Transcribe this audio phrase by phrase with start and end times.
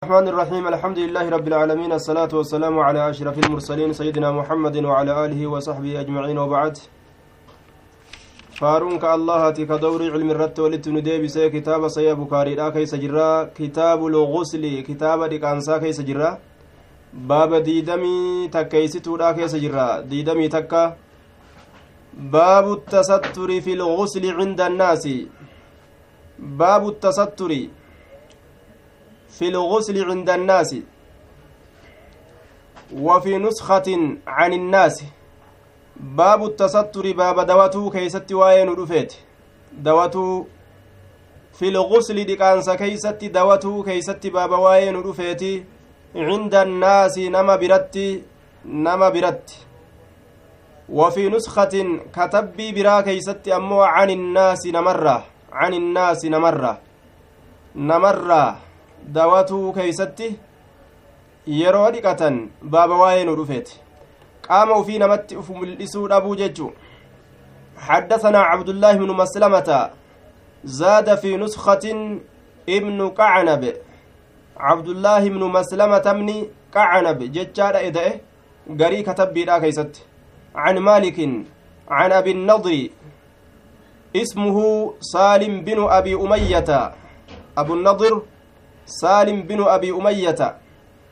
[0.00, 0.64] الرحمن الرحيم.
[0.72, 1.92] الحمد لله رب العالمين.
[1.92, 6.38] الصلاة والسلام على أشرف المرسلين سيدنا محمد وعلى آله وصحبه أجمعين.
[6.38, 6.74] وبعد
[8.60, 13.52] فارونك الله كدور علم الرت ولت نديبس كتاب سيا بكاري لا كيس جرا.
[13.58, 14.64] كتاب الغسل.
[14.88, 16.38] كتاب ديكانسا كيس جرا.
[17.12, 20.00] باب ديدمي تكيستو لا كيس جرا.
[20.00, 20.96] ديدمي تكا.
[22.36, 25.04] باب التستر في الغسل عند الناس.
[26.38, 27.52] باب التستر.
[29.38, 30.76] في الغسل عند الناس
[32.92, 33.88] وفي نسخة
[34.26, 35.04] عن الناس.
[35.96, 39.12] باب التستر باب دواتو كيست وين رفيت؟
[39.72, 40.44] دواتو
[41.58, 45.42] في الغسل دقانس كيست دواتو كيست باب وين رفيت؟
[46.16, 47.96] عند الناس نما برت
[48.64, 49.50] نما برت.
[50.88, 51.74] وفي نسخة
[52.14, 56.80] كتبي برا كيست أمو عن الناس نمرة عن الناس نمرة
[57.76, 58.69] نمرة.
[59.08, 60.38] Dawatuu keeysatti
[61.46, 63.80] yeroo dhiqatan baaba waa'ee nu dhufeeti.
[64.46, 66.72] Qaama ufii namatti uf mul'isuu dhabuu jechu.
[67.80, 69.90] حدثنا عبد الله بن مسلمة
[70.64, 71.84] زاد في نسخة
[72.68, 73.74] ابن قعنب
[74.56, 78.12] عبد الله بن مسلمة بن قعنب ججار إدئه
[78.80, 79.94] قري كتب بلا كيست
[80.54, 81.18] عن مالك
[81.88, 82.88] عن أبي النضر
[84.16, 84.58] اسمه
[85.00, 86.92] سالم بن أبي أمية
[87.58, 88.22] أبو النضر
[88.90, 90.40] سالم بن أبي أمية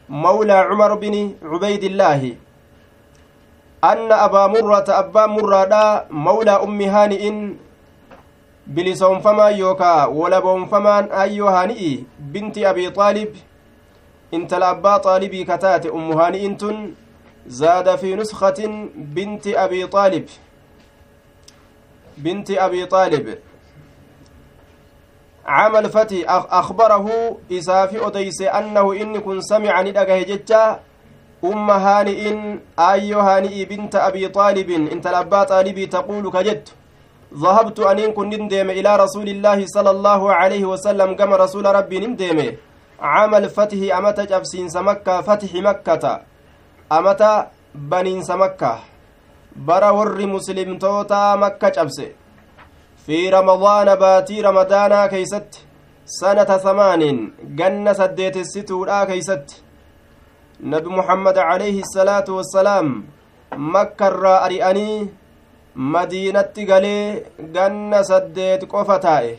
[0.09, 2.35] مولى عمر بن عبيد الله
[3.85, 7.23] أن أبا مرة أبا مرة مولى أم هانئ
[8.69, 13.37] bilisoonfamaa yookaa walaboonfamaan ayyoo haani'i binti abii xaalib
[14.39, 16.83] intala abbaa xaalibii kataate ummu haani'in tun
[17.61, 18.75] zaada fi nuskatin
[19.15, 20.27] binti abii xaalib
[22.27, 23.27] binti abii xaalib
[25.49, 26.17] عام الفتح
[26.61, 27.07] أخبره
[27.53, 30.65] إسافي أديس أنه إن كن سمع ندقه ججا.
[31.45, 32.21] أم هانئ
[32.79, 36.67] أيو هانئ بنت أبي طالب إنت الأبا طالبي تقول كجت
[37.43, 42.39] ذهبت أن كن ندم إلى رسول الله صلى الله عليه وسلم كما رسول ربي ندم
[43.01, 46.05] عام الفتح أمت جبسين سمكة فتح مكة.
[46.93, 47.23] أمت
[47.75, 48.75] بنين سمكة.
[49.57, 49.91] برا
[50.35, 52.09] مسلم توتا مكة جبسي
[53.08, 55.52] في رمضان باتي رمضانا كيست
[56.06, 59.64] سنة ثمان جنة سديت الستورا كيست
[60.64, 63.04] نبي محمد عليه الصلاة والسلام
[63.76, 65.08] مكة أريئني
[65.76, 67.24] مدينة قلي
[67.56, 69.36] جنة سديت قفتائه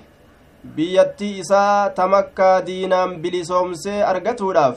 [0.76, 4.76] biyyattii isaa ta makkaa diinaan bilisoomsee argatuudhaaf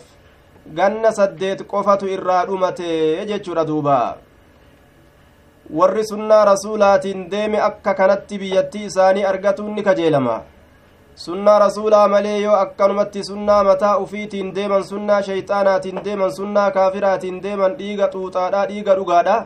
[0.79, 2.89] ganna saddeet qofatu irraa dhumate
[3.29, 4.17] jechuudha duubaa
[5.70, 10.40] warri sunnaa rasuulaatiin deeme akka kanatti biyyattii isaanii argatuun ni kajeelama
[11.24, 17.76] sunnaa rasuulaa malee yoo akkanumatti sunnaa mataa ufiitiin deeman sunnaa sheyxaanaatiin deeman sunnaa kaafiraatiin deeman
[17.78, 19.36] dhiiga xuuxaadha dhiiga dhugaadha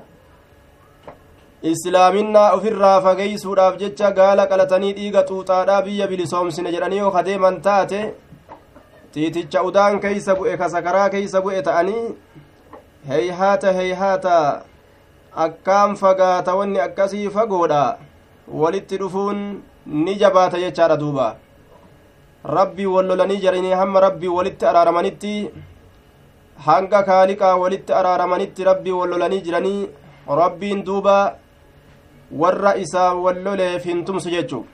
[1.72, 8.00] islaaminaa ofirraa fageeysuudhaaf jecha gaala qalatanii dhiiga xuuxaadhaa biyya bilisoomsine jedhanii yoo kadeeman taate
[9.12, 12.06] tiiticha udaan keeysa bu'e kasakaraa keeysa bu'e ta'anii
[13.08, 14.34] heyhaata heyhaata
[15.44, 17.98] akkaan fagaata wanni akkasii fagoodha.
[18.60, 19.40] Walitti dhufuun
[20.04, 21.26] ni jabaata jechaadha duuba.
[22.56, 25.32] Rabbii wallolanii jiranii hamma rabbii walitti araaramanitti
[26.66, 29.88] hanga kaaliqaa walitti araaramanitti rabbii wallolanii jiranii
[30.40, 31.16] rabbiin duuba
[32.42, 34.64] warra isaa walloleef hin tumsu jechuu.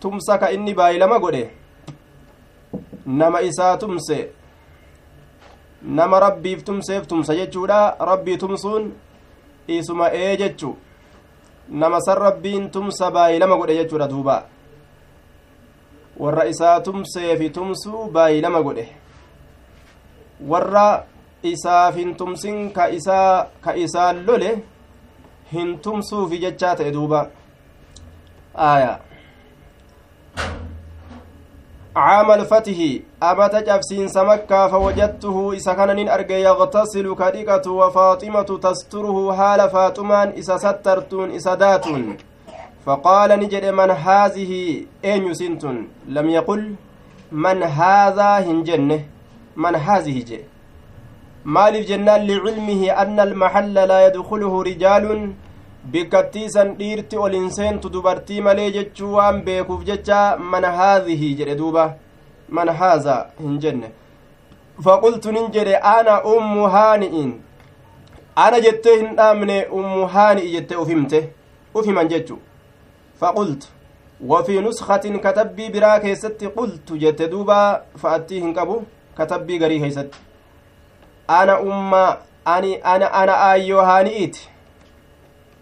[0.00, 1.44] Tumsa ka inni baay'ilama godhe.
[3.06, 4.18] Nama isaa tumse
[5.84, 8.92] nama rabbiif tumseef tumsa jechuudha rabbii tumsuun
[9.68, 10.76] isuma ee jechu
[11.68, 14.36] nama san rabbiin tumsa baay'ilama godhe jechuudha duuba
[16.16, 18.88] warra isaa tumseefi tumsuu baay'ilama godhe
[20.48, 21.04] warra
[21.42, 24.50] isaaf hin tumsin ka isaa ka isaan lole
[25.52, 27.26] hin tumsuufi jechaa ta'e duuba
[28.54, 28.98] aayaa
[31.96, 32.78] عام الفتح
[33.22, 41.30] أبت جبسين سمكة فوجدته إسا كان أرجى يغتسل كريكة وفاطمة تستره حال فاطمان إسا سترتون
[41.30, 42.16] إسا داتون.
[42.86, 46.74] فقال نجد من هذه؟ أين سنتون لم يقل
[47.32, 49.00] من هذا هنجنه
[49.56, 50.40] من هذه جي؟
[51.44, 54.62] maaliif jennaan licilmihi anna almaxalla laa yadkuluhu
[55.81, 61.55] rijaalun bikkattiisan dhiirti ol hin seentu dubartii malee jechuu waan beekuuf jecha man haadhihi jedhe
[61.55, 61.93] duuba
[62.49, 63.91] man haaza hin jenne
[64.83, 67.41] faqultu nin jedhe ana ummu haani'in
[68.35, 71.29] ana jettee hin dhaamne ummu haani'i jettee uf himte
[71.73, 72.39] uf himan jechu
[73.19, 73.67] faqultu
[74.27, 78.81] وفي نسخة كتبي برا كيست قلت جت دوبا فأتيهن كبو
[79.17, 80.15] كتبي غري كيست
[81.29, 81.93] أنا أم
[82.47, 84.37] أني أنا أنا أيو هانئت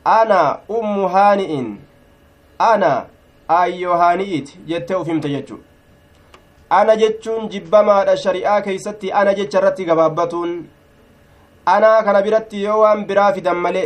[0.05, 1.79] ana ummu haani'in.
[2.59, 3.07] Ana
[3.49, 5.57] aayyo haani'it jette ufimte jechu
[6.79, 10.53] ana jechuun jibbamaadha shari'aa keeysatti ana jecha irratti gabaabbatuun
[11.75, 13.83] anaa kana biratti yoo waan biraa fidan male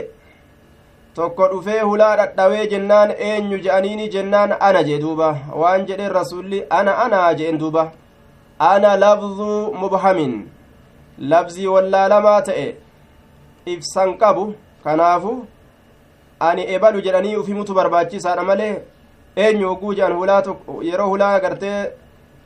[1.14, 5.28] tokko dhufee hulaa dhadhawee jennaan eenyu je'aniini jennaan ana jee duuba.
[5.62, 7.84] Waan jedheen rasulli ana anaa je'en duuba.
[8.58, 10.34] Ana labduu mubhamin.
[11.32, 12.66] Labzii wallaalamaa ta'e
[13.74, 15.34] ibsan qabu kanaafu
[16.40, 18.82] ani ebalu jedhanii ufimutu barbaachisaadha malee
[19.36, 20.42] eenyu oguu je'an hulaa
[20.82, 21.90] yeroo hulaa gartee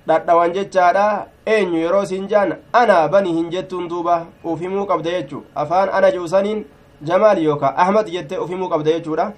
[0.08, 1.26] dhadhawan jechaadha.
[1.46, 6.64] Eenyu yeroo siin jaan ana bani hin jettuun duuba ufimuu qabda jechu afaan ana jeusaniin
[7.10, 9.32] jamaal yookaa ahmad jette ufimuu qabda jechuudha.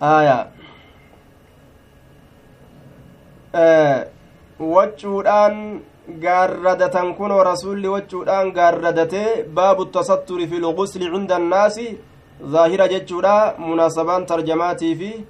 [0.00, 0.46] Aya.
[4.60, 5.80] Waccuudhaan
[6.22, 11.86] gaarradatan kunoo rasulli waccuudhaan gaarradatee baabu tasatturi fi lgusli cinda annaasi
[12.44, 15.24] zaahira jechuudha munaasabaan tarjamaatii fi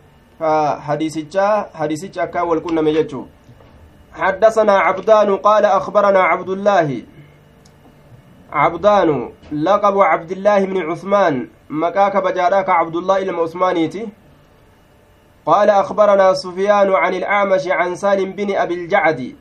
[0.87, 3.07] hadiisicha hadiisicha akkaa wal qunname
[4.17, 7.03] حدثنا عبدان قال أخبرنا عبد الله
[8.53, 14.09] عبدان لقب عبد الله بن عثمان مكاك بجاراك عبد الله إلى عثمانيتي
[15.47, 19.37] قال أخبرنا سفيان عن الأعمش عن سالم بن أبي الجعد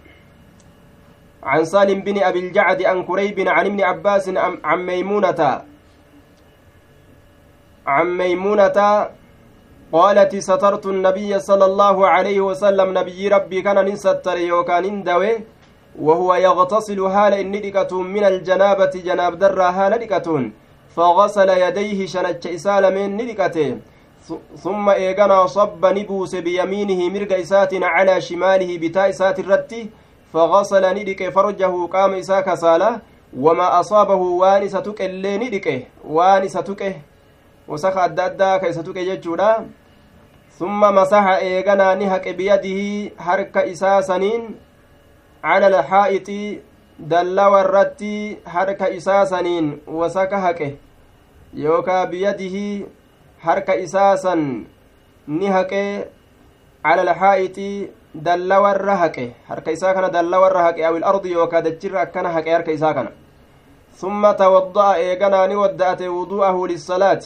[1.44, 4.30] عن سالم بن أبي الجعد عن كريب عن ابن عباس
[4.64, 5.62] عن ميمونة
[7.88, 9.08] عن ميمونة
[9.94, 15.38] قالت سترت النبي صلى الله عليه وسلم نبي ربي كان نستر يوكان اندوي
[16.00, 20.52] وهو يغتسل هال الندكة من الجنابة جناب در هال ندكة
[20.96, 23.78] فغسل يديه شنج إسال من ندكته
[24.64, 29.74] ثم إيغنا صب نبوس بيمينه مرق إسات على شماله بتاء إسات الرت
[30.34, 33.00] فغسل ندك فرجه قام إساك سالة
[33.38, 35.82] وما أصابه وانستك اللي ندكه
[37.68, 39.68] وانستك وسخ أدى أدى كيستك ججودا
[40.60, 44.56] ثم مسح إيغنا نهك بيده حرك إساسنين
[45.44, 46.30] على الحائط
[47.00, 50.76] دلوا الرتي حرك إساسنين وسكهك
[51.54, 52.86] يوكا بيده
[53.40, 54.36] حرك إساسا
[55.28, 55.74] نهك
[56.86, 57.58] على الحائط
[58.16, 63.12] دلوا الرهك حرك إساكنا دلوا الرهك أو الأرض يوكا دجر أكنا هك حرك إساكنا
[63.96, 67.24] ثم توضأ إيغنا نودأت وضوءه للصلاة.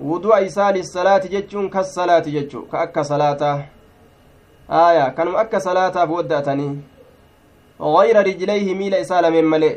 [0.00, 3.62] Wudu'a isaa lissalaati jechuun kas salaati jechu ka akka salaataa
[4.68, 6.94] aya kanuma akka salaataaf wadda'atanii.
[7.80, 9.76] غير رجليه ميل إسالة من ملئ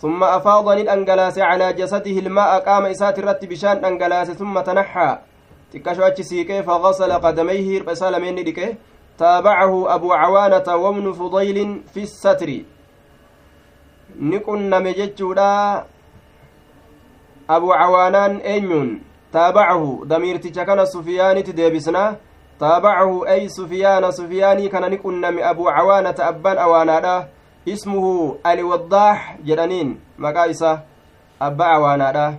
[0.00, 5.18] ثم أفاض ندنجلاس على جسده الماء قام إسات الرت بشان دنجلاس ثم تنحى
[5.72, 8.74] تكشو أتشسيكي فغسل قدميه رسالة من ندكه
[9.18, 12.50] تابعه أبو عوانة وابن فضيل في الستر
[14.20, 15.84] نكن مججودا
[17.48, 19.00] abu cawaanaan eenyuun
[19.32, 22.16] taabacahu damiirticha kana sufiyaanitti deebisna
[22.60, 27.26] taabacahu ay sufiyaana sufiyaanii kana ni qunname abu cawaanata abbaan awaanaadha
[27.64, 30.82] ismuhu aliwaddaax jedhaniin maqaa isa
[31.40, 32.34] abba awaanaadha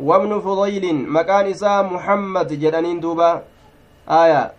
[0.00, 3.42] wabnu fudaylin maqaan isaa muhammad jedhaniin duuba
[4.06, 4.50] aya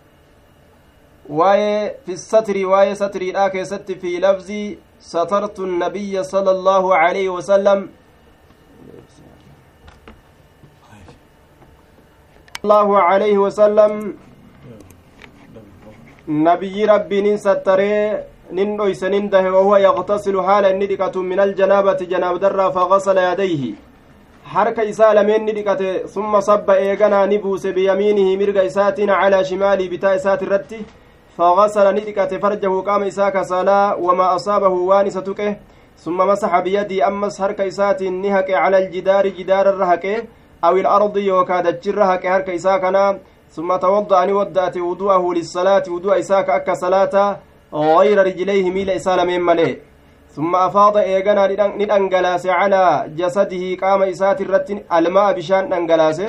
[1.28, 7.88] waa'ee fi satri waa'ee satriidha keessatti fi lafzi satartu النبي صلى الله عليه وسلم
[12.64, 13.92] الله عليه وسلم.
[16.28, 17.94] نبي ربي ننسطري
[18.52, 23.62] نندوي سننده وهو يغتسل حال الندقة من الجنابة جناب درة فغسل يديه.
[24.44, 25.82] حركة إسالة من ندقة
[26.14, 30.72] ثم صب إيقنا نبوس بيمينه مرق إساتنا على شمالي بتا إسات الرد
[31.38, 35.40] فغسل ندقة فرجه قام إساك سالا وما أصابه وانستك
[35.98, 40.16] ثم مسح بيدي أمس حركة إسات نهك على الجدار جدار الرهكه
[40.64, 43.18] أو الأرض يوكا دجرها كهرك إساكنا
[43.50, 47.36] ثم توضأ أن ودأت وضوءه للصلاة وضوء إساك أكا صلاة
[47.74, 49.78] غير رجليه ميل إسال من ملئ.
[50.36, 51.46] ثم أفاض إيغانا
[51.80, 56.22] ندنجلاس على جسده قام إسات الرت ألماء بشان دنجلاس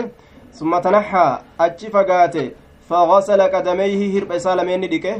[0.53, 2.51] ثم تنحى أجي فقاته
[2.89, 5.15] فغسل قدميه هرب إسال من ندكه.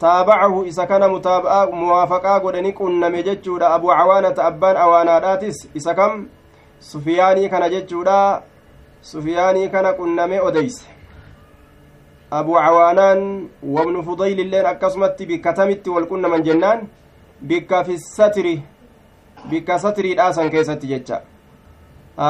[0.00, 5.68] تابعه إسا كان متابعة موافقة قدني كنا مججود أبو عوانة أبان أوانا داتس
[6.80, 8.42] سفياني كان ججودا.
[9.10, 10.84] Sufiyaanii kana qunname odeyse
[12.38, 13.20] abu cawaanaan
[13.76, 16.80] wabnu fudaylilleen akkasumatti bikka tamitti wal qunnaman jennaan
[17.50, 18.54] bikka fi satri
[19.50, 21.20] bikka satiriidhaasan keessatti jecha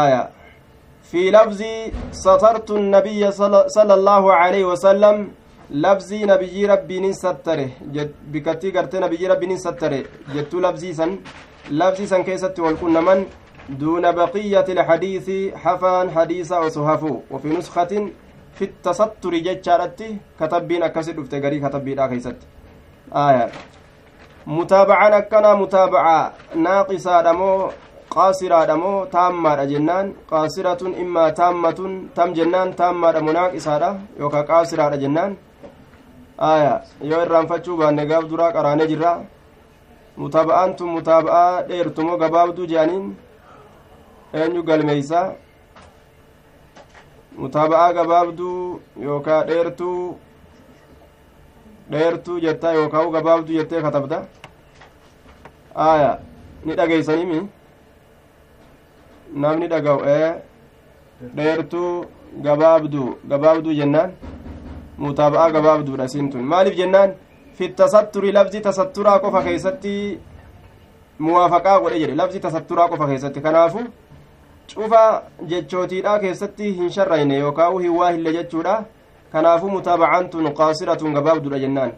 [0.01, 0.23] aya
[1.13, 1.61] في لفظ
[2.25, 3.23] سطرت النبي
[3.77, 5.17] صلى الله عليه وسلم
[5.71, 7.67] labzii nabiyyii rabbiinin sattare
[8.33, 9.99] bikattii gartee nabiyyii rabbiinin sattare
[10.35, 11.19] jettuu labzii san
[11.71, 13.25] labzii san keessatti wal qunnaman
[13.69, 17.93] دون بقية الحديث حفان حديث وصحفه وفي نسخة
[18.55, 22.37] في التستر جتشارتي كتبين أكسد افتقري كتبين أخيست
[23.13, 23.51] آية
[24.47, 27.71] متابعة كنا متابعة ناقصة دمو
[28.11, 31.81] قاصرة دمو تامة جنان قاصرة إما تامة
[32.17, 35.37] تم جنان تامة دمو ناقصة يوكا قاصرة جنان
[36.39, 39.13] aya yoo irraanfachuu baanne gaaf duraa qaraanee jirra
[40.23, 43.07] mutaaba'aan tun mutaaba'aa dheertumoo gabaabduu jedhaniin
[44.41, 45.21] eenyu galmeeysa
[47.43, 50.01] mutaaba'aa gabaabduu yookaa dheertuu
[51.93, 54.19] dheertuu jettaa yookaa gabaabduu jettee katabda
[55.89, 56.11] aya
[56.65, 57.41] ni dhageeysanimi
[59.45, 60.31] namni dhaga'u ee
[61.37, 61.91] dheertuu
[62.47, 64.11] gabaabduu gabaabduu jennaan
[65.05, 67.11] mutaaba'aa gabaabduudha siin tun maaliif jennaan
[67.57, 69.95] fi tasatturi labzi tasatturaa qofa keeysatti
[71.27, 73.81] muwaafaqaa godhe jedhe labzi tasatturaa qofa keessatti kanaafu
[74.75, 75.03] cufa
[75.53, 78.75] jechootiidha keessatti hin sharrayne yookaan hin waa hille jechuudha
[79.33, 81.93] kanaafu mutaabacaan tun qaasiratun gabaabduudha jennaan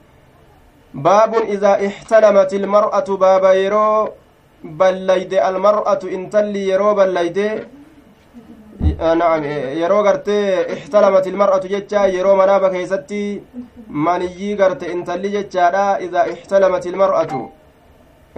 [1.09, 4.09] baabun idaa ixtalamat ilmar'atu baaba yeroo
[4.83, 7.49] ballayde almar'atu intalli yeroo ballayde
[8.81, 9.43] نعم
[9.81, 13.43] yeroo gartee ixtalamat ilmar'atu jecha yeroo manaaba keessatti
[14.07, 17.41] maniyyii garte intalli jechaadha idaa ixtalamat ilmar'atu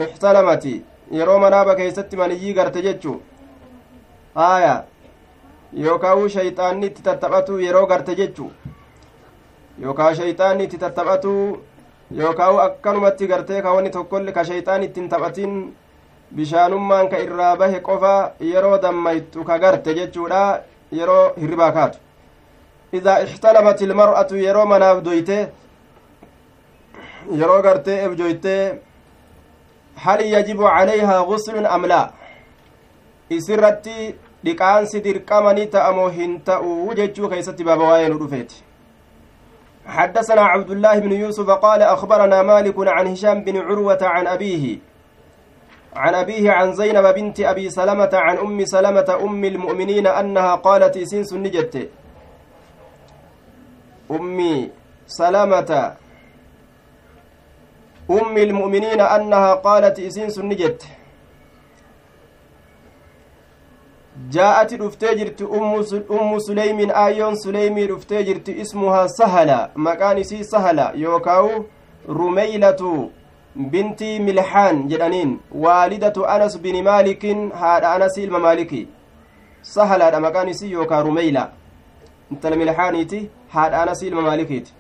[0.05, 0.75] ixtalamati
[1.19, 3.13] yeroo manaaba keessatti maniyyii garte jechu
[4.35, 4.85] haya
[5.73, 8.53] yookaa shayxaanni itti tattaphatu yeroo garte jechu.
[9.83, 11.33] Yookaa shayxaanni itti tattaphatu
[12.11, 15.75] yookaa akkanumatti gartee ka wanni tokkollee ka shayxaan ittiin taphatin
[16.35, 20.61] bishaanummaan ka irraa bahe qofa yeroo dammaytu ka garte jechuudha
[20.93, 21.99] yeroo hirribaa kaatu.
[22.93, 25.49] Idaa ixtalamat ilmar'atu yeroo manaaf doyte
[27.41, 28.55] yeroo gartee ebjoyte
[30.05, 32.20] hal yajibu calayhaa guslun am laa
[33.31, 38.65] isirratti dhiqaansi dirqamani ta'amoo hin ta'uu jechuu keeysatti baaba waa'ee nu dhufeeti.
[39.91, 44.79] حدثنا عبد الله بن يوسف قال أخبرنا مالك عن هشام بن عروة عن أبيه
[45.97, 51.33] عن أبيه عن زينب بنت أبي سلمة عن أم سلمة أم المؤمنين أنها قالت إسنس
[51.35, 51.89] نجت
[54.11, 54.71] أمي
[55.07, 55.97] سلمة
[58.11, 60.83] أم المؤمنين أنها قالت إسنس نجت
[64.29, 71.65] جاءت رفتجرت أم سليم آيون سليمي رفتجرت اسمها سهلة مكان سي سهلة يوكاو
[72.09, 73.11] رميلة
[73.57, 77.25] بنتي ملحان جدانين والدة أنس بن مالك
[77.55, 78.87] هذا أنس الممالكي
[79.63, 81.49] سهلة مكان سي يوكا رميلة.
[82.33, 84.73] انت الملحانيتي هذا أنس الممالكيتي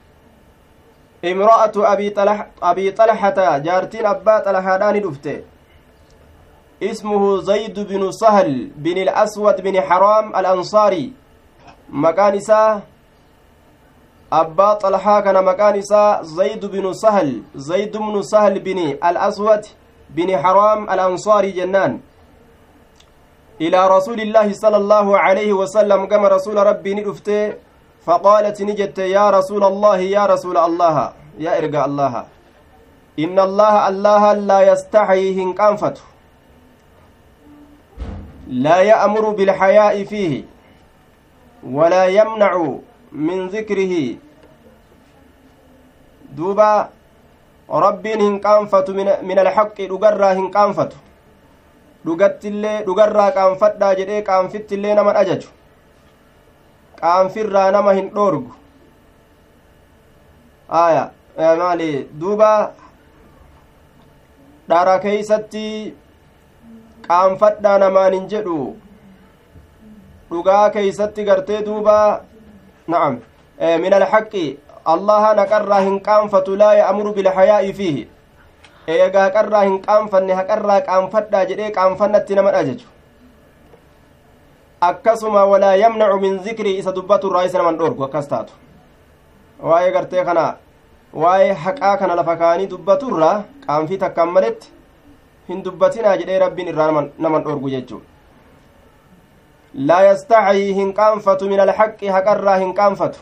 [1.24, 5.40] امرأة أبي طلح أبي طلحة جارتين أبا طلحة دفته
[6.82, 11.12] اسمه زيد بن سهل بن الأسود بن حرام الأنصاري.
[11.90, 12.82] مكان إساه
[14.32, 19.62] أبا طلحة كان مكان إساه زيد بن سهل زيد بن سهل بن الأسود
[20.10, 22.00] بن حرام الأنصاري جنان.
[23.60, 27.52] إلى رسول الله صلى الله عليه وسلم كما رسول ربي ندفته
[28.06, 32.14] فقالت نجت يا رسول الله يا رسول الله يا إرجاء الله
[33.18, 36.09] إن الله الله لا يستحي هنكانفته
[38.50, 40.44] لا يأمر بالحياء فيه
[41.62, 42.52] ولا يمنع
[43.12, 44.16] من ذكره
[46.36, 46.88] دوبا
[47.70, 50.92] ربين هنقانفت من, من الحق دغرا هنقانفت
[52.06, 55.48] dhugattillee dhugarraa qaanfadhaa jedhee qaanfittillee naman ajaju
[57.00, 58.54] qaanfirraa nama hin dhoorgu
[60.82, 61.02] aya
[61.62, 61.90] maali
[62.22, 62.48] duuba
[64.72, 65.64] dhara keeysatti
[67.10, 68.58] qaanfadhaa namaan hin jedhu
[70.30, 71.98] dhugaa keeysatti gartee duuba
[72.94, 73.18] na'am
[73.84, 74.46] min alhaqi
[74.94, 78.08] allaha naqarraa hin qaanfatu laa ya'muru bilhayaa'i fiihi
[78.94, 82.86] eegaa haqarraa hin qaanfanne haqarraa qaanfadhaa jedhee qaanfannatti naman ajaju
[84.88, 88.52] akkasuma walaa yamnacu min zikrii isa dubbatu irraa isa naman dhoorgu akkas taatu
[89.70, 90.44] waa'ee gartee kana
[91.24, 93.36] waa'ee haqaa kana lafa kaanii dubbatu irraa
[93.66, 94.72] qaanfii takkaan maletti
[95.50, 98.00] hin dubbatinaa jedhee rabbiin irraa naman dhoorgu jechuu
[99.90, 103.20] laa yastaxyii hin qaanfatu min alxaqi haqarraa hin qaanfatu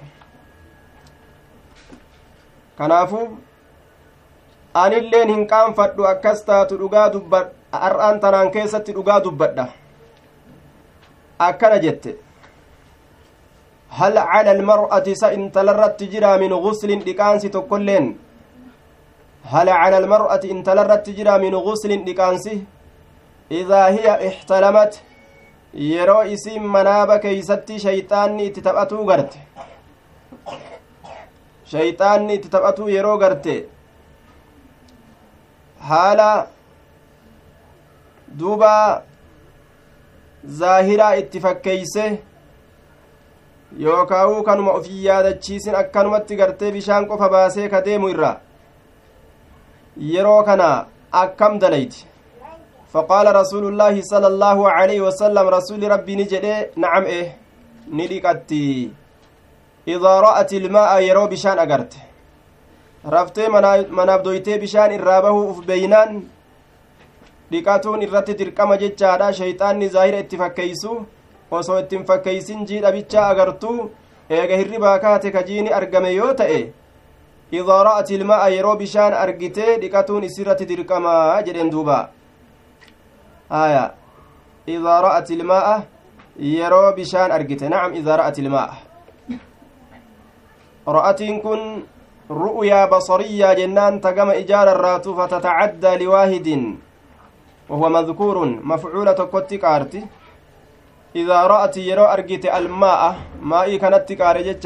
[2.78, 3.26] kanaafuu
[4.84, 9.66] anilleen hin qaanfadhu akkas taatu dhugaa dubbadha har'aan tanaan keessatti dhugaa dubbadha
[11.48, 12.10] akkana jette
[13.98, 18.08] hal cala almar'ati sa intalarratti jira min guslin dhiqaansi tokkoilleen
[19.44, 22.66] cala almar'ati intalarratti jira min guslin dhiqaansi
[23.60, 25.00] idaa hiya ixtalamat
[25.74, 29.38] yeroo isiin manaaba keeysatti shayxaanni itti taphatuu garte
[31.72, 33.54] shayxaanni itti taphatuu yeroo garte
[35.90, 36.30] haala
[38.40, 38.72] duuba
[40.60, 42.04] zaahiraa itti fakkeeyse
[43.86, 48.30] yookaa'uu kanuma ofii yaadachiisin akkanumatti gartee bishaan qofa baasee ka deemu irra
[49.98, 52.06] yeroo kana akkam dalayti
[52.92, 57.26] faqaala rasuulu llaahi sala allaahu alayhi wasalam rasuli rabbii jedhe nacam eh
[57.96, 58.62] ni dhiqatti
[59.94, 61.98] idaa ra'at ilmaa'a yeroo bishaan agarte
[63.14, 66.22] raftee manaaf doytee bishaan irraa bahuu uf beeynaan
[67.52, 70.98] dhiqatuun irratti dirqama jechaadha shayxaanni zaahira itti fakkeeysu
[71.50, 73.90] osoo ittiin fakkeeysin jiidha bichaa agartuu
[74.30, 76.60] eega hirribaa kaate kajiini argame yoo ta'e
[77.52, 82.08] idaa ra'at ilmaa'a yeroo bishaan argitee dhiqatuun isirratti dirqamaa jedhen duuba
[83.50, 83.84] haya
[84.66, 85.76] idaa ra'at ilmaa'a
[86.38, 88.76] yeroo bishaan argite nacam idaa ra'at ilmaa'a
[90.98, 91.60] ra'atiin kun
[92.30, 96.62] ru'yaa basariyyaa jennaan tagama ijaararraatu fatatacaddaa liwaahidin
[97.68, 100.00] وهو مذكور مفعولة كوتي كارتي
[101.16, 104.56] إذا رأت يرو أرجت الماء مائي كانت كاري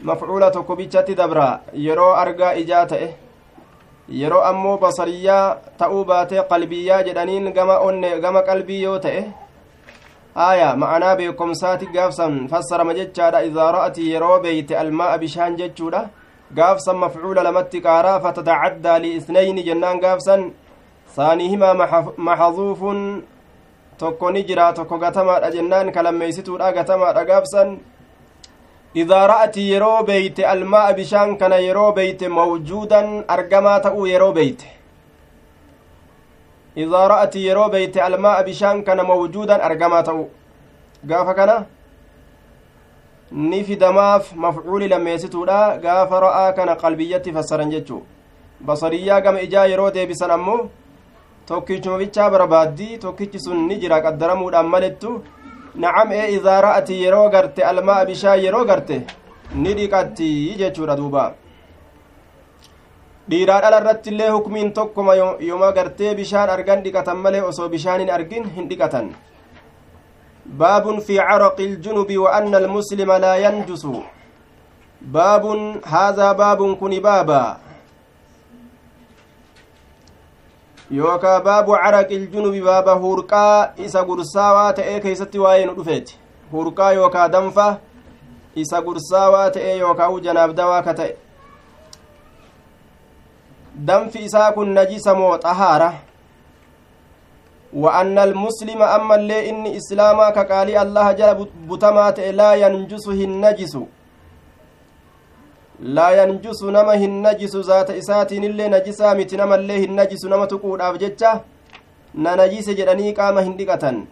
[0.00, 3.14] جتشارا مفعولة كوبيتشاتي دبرا يرو أرجا إجاته
[4.08, 9.20] yeroo ammoo basariyaa ta'uu baatee qalbiyyaa jedhaniin gama onne gama qalbii yoo ta'e
[10.34, 16.00] aya ma'anaa beekomsaati gaafsan fassarama jechaadha idaa ra'ati yeroo beeyte almaa'a bishaan jechuudha
[16.54, 20.52] gaafsan mafcuula lamatti qaaraa fatatacaddaa liisnayni jennaan gaafsan
[21.16, 21.74] saanihimaa
[22.16, 23.24] maxaduufun
[23.98, 27.78] tokko ni jira tokko gatamaadha jennaan kalammeeysituudha gatamaadha gaafsan
[28.94, 34.66] idaa ra'ati yeroo beeyte almaa'a bishaan kana yeroo beeyte mawjuudan argamaa ta'uu yeroo beeyte
[36.76, 40.24] idaa ra'ati yeroo beeyte almaa'a bishaan kana mawjuudan argamaa ta'u
[41.06, 41.56] gaafa kana
[43.32, 48.02] ni fidamaaf mafcuuli lammeessituudha gaafa ra'aa kana qalbiyyatti fassaran jechuu
[48.66, 50.60] basariyyaa gama ijaa yeroo deebisan ammoo
[51.46, 55.12] tokkichuma bichaa barbaaddii tokkichi sun ni jira qaddaramuudhaan malettu
[55.82, 58.96] nacam ee idaa ra'ati yeroo garte almaa bishaan yeroo garte
[59.62, 61.24] ni dhiqatti jechuudha duuba
[63.30, 65.14] dhiiraa dhala irratti illee hukmiin tokkuma
[65.50, 69.08] yoma gartee bishaan argan dhiqatan malee osoo bishaan hin argin hin dhiqatan
[70.62, 73.94] baabun fi caraqi iljunubi wa anna almuslima laa yanjusu
[75.16, 75.64] baabun
[75.94, 77.40] haadhaa baabun kuni baaba
[80.90, 86.18] yookaa baabu caraqi iljunubi baaba hurqaa isa gursaawaa ta'ee keeysatti waa'ee nu dhufeeti
[86.52, 87.76] hurqaa yookaa danfa
[88.54, 91.16] isa gursaawaa ta'ee yookaa u janaaf dawaa ka ta'e
[93.90, 95.92] danfi isaa kun najisa moo xahaara
[97.72, 101.34] wa anna almuslima ammallee inni islaamaa ka qaalii allaha jala
[101.68, 103.88] butamaa ta'e laa yanjusu hin najisu
[105.82, 110.98] laa yanjusu nama hin najisu zaata isaatiin illee najisaa miti namallee hin najisu nama tuquudhaaf
[110.98, 111.40] jecha
[112.14, 114.06] na najise jedhanii qaama hin dhiqatan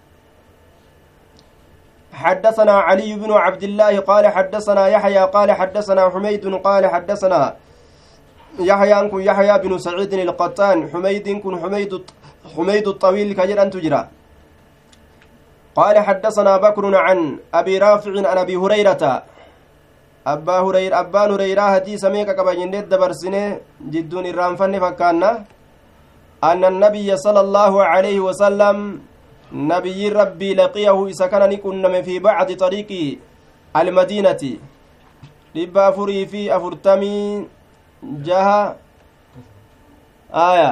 [2.16, 7.56] حدثنا علي بن عبد الله قال حدثنا يحيى قال حدثنا حميد قال حدثنا
[8.60, 10.88] يحيى كن يحيى بن سعيد القطان.
[10.92, 11.92] حميد كن حميد
[12.56, 14.08] حميد الطويل كجر أن تجرى
[15.76, 19.22] قال حدثنا بكر عن أبي رافع عن أبي هريرة
[20.34, 23.42] abbaa hureyr abbaan hureyraa hadiisa meeqa qaba jennee dabarsine
[23.92, 25.30] jidduun irraanfanne fakkaanna
[26.50, 28.80] anna annabiyya sala allaahu alayhi wasalam
[29.72, 33.02] nabiyyiin rabbii laqiyahu isa kana ni qunname fi bacdi xariiqi
[33.80, 34.52] almadiinati
[35.54, 37.46] dhibba afurii fi afurtamii
[38.28, 38.60] jaha
[40.48, 40.70] aya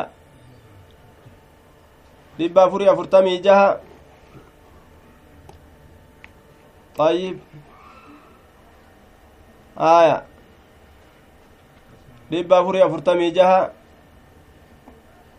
[2.39, 3.67] dhibba afurii afurtamii jaha
[6.99, 7.39] طيب
[9.77, 10.23] aya.
[12.31, 13.71] Dhibba afurii afurtamii jaha.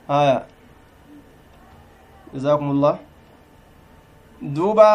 [0.08, 0.46] Aya.
[2.36, 2.96] جزاكم الله
[4.42, 4.92] دوبا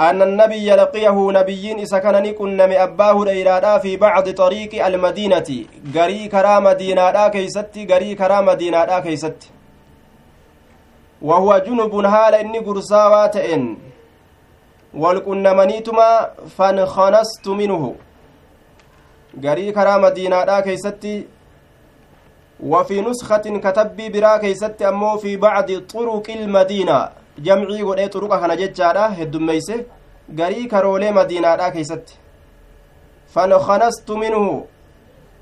[0.00, 5.48] أن النبي لقيه نبيين إذا كان نكن أباه ليلادا في بعض طريق المدينة
[5.94, 9.48] غري كرا مدينة كيستي غري كرا مدينة كيستي
[11.22, 13.62] وهو جنب هال إني قرصاوات إن
[14.94, 16.10] والكنمنيتما
[16.56, 17.82] فانخنست منه
[19.40, 21.16] garii karaa madiinaadhaa keeysatti
[22.60, 29.00] وفي نسخة كتبي برا كيست أمو في بعض طرق المدينة جمعي ودي طرق كان ججارة
[29.00, 29.84] هدميسه
[30.34, 32.18] garii karoolee madiinaadhaa keeysatti
[33.34, 34.66] fankanastu minhu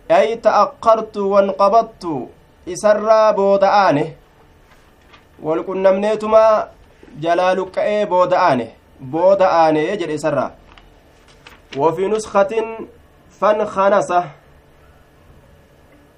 [0.09, 2.29] ay ta'aqqartu wanqabattu
[2.75, 4.05] isarraa booda'aane
[5.47, 6.43] walqunnamneetuma
[7.25, 8.67] jalaa luqqa'ee booda'aane
[9.15, 10.51] booda'aane jedhe isarraa
[11.77, 12.53] وفي نسخة
[13.45, 14.11] فانخنس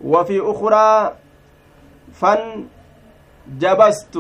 [0.05, 0.89] وفي أخرى
[2.21, 4.17] فانجبست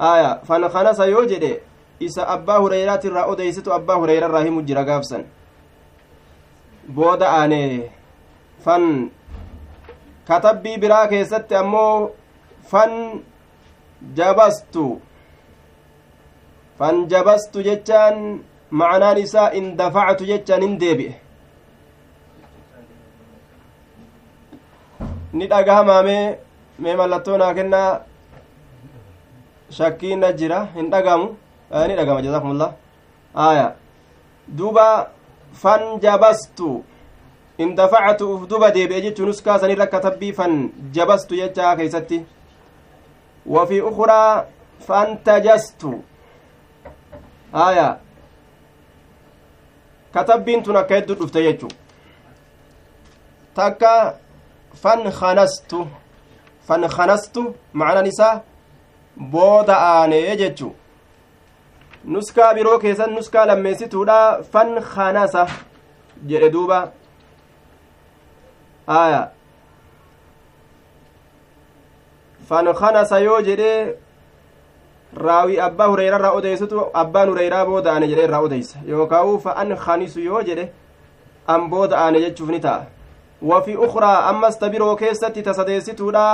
[0.00, 1.60] aya fankanasa yoo jedhe
[2.00, 5.24] isa abbaa hureyraati irraa odeysitu abbaa hureyra irraa himu jira gaafsan
[6.96, 7.60] booda aane
[8.64, 8.84] fan
[10.28, 12.10] katabbii biraa keessatti ammoo
[12.70, 12.92] fan
[14.20, 14.86] jabastu
[16.78, 18.16] fan jabastu jechaan
[18.70, 21.14] macnaan isaa in dafactu jechaan in deebi'e
[25.32, 26.24] ni dhagahamaamee
[26.78, 28.00] mee mallattoo naa kennaa
[29.78, 31.28] shakkiinna jira hin dhagamu
[31.88, 32.72] ni dhagama jazakumullah
[33.46, 33.66] aya
[34.60, 34.88] duba
[35.62, 36.72] fanjabastu
[37.58, 40.60] in dafactu uf duba deebi'e jechuu nuskaa sanirra katabbii fan
[40.98, 42.20] jabastu jechaa keeysatti
[43.46, 44.46] وفي أخرى
[50.14, 51.68] فانتجست آية كتبين تنا كيد دفتيجو
[53.56, 54.18] تكا
[54.82, 55.76] فانخنست
[56.68, 57.38] فانخنست
[57.74, 58.44] معنى نساء
[59.16, 60.76] booda aanee jechu
[62.04, 65.46] nuskaa biroo keessan nuskaa lammeessituudha fan kanasa
[66.30, 66.78] jedhe duuba
[68.86, 69.20] aya
[72.48, 73.72] fan kanasa yoo jedhe
[75.16, 80.20] raawi abbaa hureyrarraa odeysitu abbaan hureyraa booda aane jedhe irraa odeysa yookaa'u fa an kanisu
[80.20, 80.72] yoo jedhe
[81.46, 82.86] an booda aane jechuuf ni ta'a
[83.42, 86.26] wafi ukraa ammas ta biroo keessatti ta sadeessituudha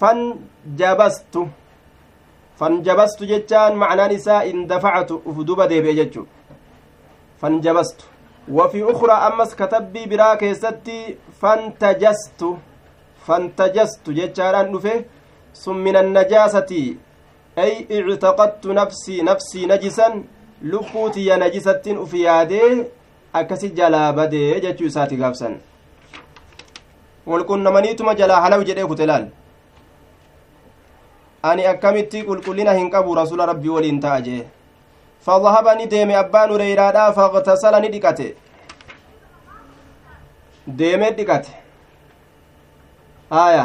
[0.00, 0.22] fan
[0.76, 1.48] jabastu
[2.58, 6.26] fanjabastu jechaan macnaan isaa in dafactu uf duba deebi'e jechu
[7.40, 8.10] fanjabastu
[8.48, 12.40] وفي أخرى أمس كتبي برا كيستي فانتجست
[13.26, 15.04] فانتجست جتشاران نفه
[15.54, 16.94] ثم من النجاسة
[17.58, 20.24] أي اعتقدت نفسي نفسي نجسا
[20.62, 22.84] لبوتي نجسة أفيادي
[23.34, 25.60] أكسي جلا بدي جتشو ساتي غافسا
[27.26, 29.28] والكن منيتما جلا حلو جدي كتلال
[31.42, 34.44] ani akkamitti qulqullina hin qabu rasula rabbii waliin ta'a jee
[35.26, 38.26] fadahaba ni deeme abbaan ureyraadha faqtasala ni dhiqate
[40.80, 41.52] deeme dhiqate
[43.44, 43.64] aya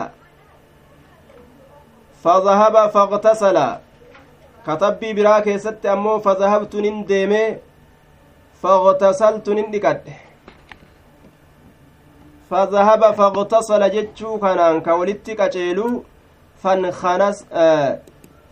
[5.96, 7.42] ammoo fadahabtu nin deeme
[8.62, 10.14] faqtasaltu nin dhiqadhe
[12.50, 15.86] fadahaba faqtasala jechuu kanaan ka walitti qaceelu
[16.64, 17.46] fankanas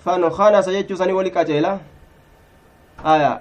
[0.05, 1.79] fankanasa jechuu sanii wali qaceela
[3.13, 3.33] aya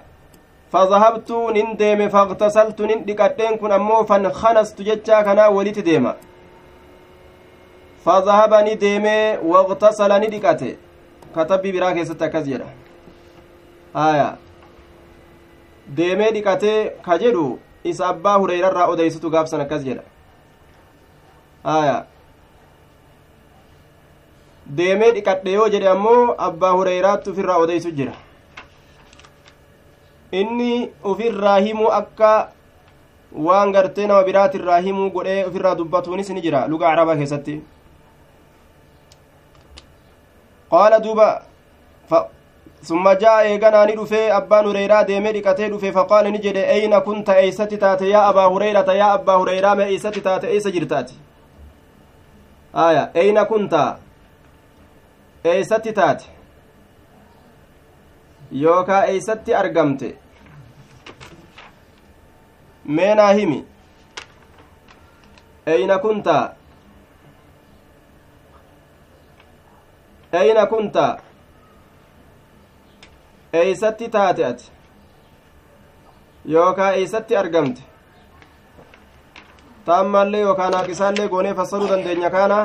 [0.73, 6.15] fadahabtu nin deeme faqtasaltu nin dhiqadheen kun ammoo fankanastu jechaa kanaa walitti deema
[9.53, 10.77] waqtasala ni dhiqate
[11.35, 12.67] katabbii biraa keessatti akkas jedha
[14.05, 14.27] aya
[15.99, 17.45] deemee dhiqatee ka jedhu
[17.83, 20.03] isa abbaa hureyrarraa odeysitu gaafsan akkas jedha
[21.75, 21.95] aya
[24.81, 28.13] deemee dhiqadhe yoo jedhe ammoo abbaa hureyraatti ufirraa odeysu jira
[30.41, 30.71] inni
[31.11, 32.31] ufirraa himuu akka
[33.47, 37.61] waan gartee nama biraatirraa himuu godhee ufirraa dubbatuunis ni jira luga arabaa keessatti
[40.73, 41.27] qaala duuba
[42.89, 47.77] summa jaa'a eeganaani dhufee abbaan hureyraa deemee dhiqatee dhufe faqaala ni jedhe eyna kunta eeysatti
[47.83, 48.09] taate?
[48.09, 50.47] Yaa abaa hureyrata yaa abbaa hureyraa mee eeysatti taate?
[50.47, 51.15] Eeysa jirtaati?
[52.85, 53.83] Aya eyna kunta
[55.51, 56.25] eeysatti taate?
[58.63, 60.09] Yookaa eeysatti argamte?
[62.85, 63.65] Meenaa himi
[65.67, 66.35] eyna kunta
[70.39, 71.05] eyna kunta
[73.59, 74.71] eeysatti taate ati
[76.53, 77.81] yookaa eeysatti argamte
[79.85, 82.59] taammaallee yookaa naaqisaallee goonee fassaruu dandeenya kaana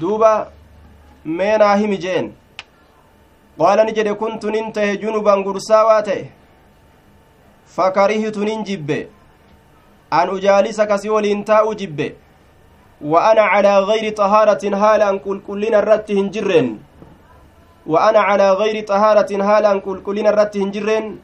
[0.00, 0.32] duuba
[1.40, 2.32] meenaa himi jeen
[3.58, 6.24] qaala ni jedhe kuntu nin tahe junuban gursaawaa ta'e
[7.76, 8.98] fakarihtu nin jibbe
[10.10, 12.08] an ujaalisa kasi waliin taa'u jibbe
[13.00, 16.78] wa ana calaa gayri xahaaratin haala an qulqullina irratti hin jirreen
[17.86, 21.18] wa ana calaa gayri xahaaratin haala an qulqullina irratti hin jirreen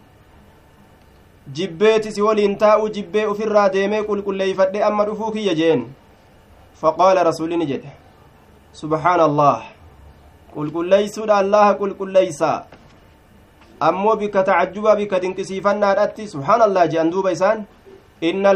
[1.52, 5.87] jibbeeti si waliin taa'u jibbee ufirraa deemee qulqulleeyfadhe amma dhufuu kiyya jeen
[6.83, 7.92] faqaala rasulini jedhe
[8.83, 9.62] subhaana allah
[10.54, 12.50] qulqulleeysuudha allaha qulqulleeysa
[13.88, 17.64] ammoo bikka tacajjubaa bikka dinqisiifannaadhatti subhaanallah je'an duuba isaan
[18.20, 18.50] inna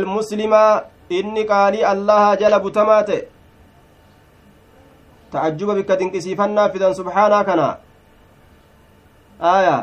[1.18, 3.20] inni qaalii allaha jala butamaa ta'e
[5.32, 7.68] tacajjuba bikka dinqisiifannaa fidan subhaanaa kana
[9.54, 9.76] aya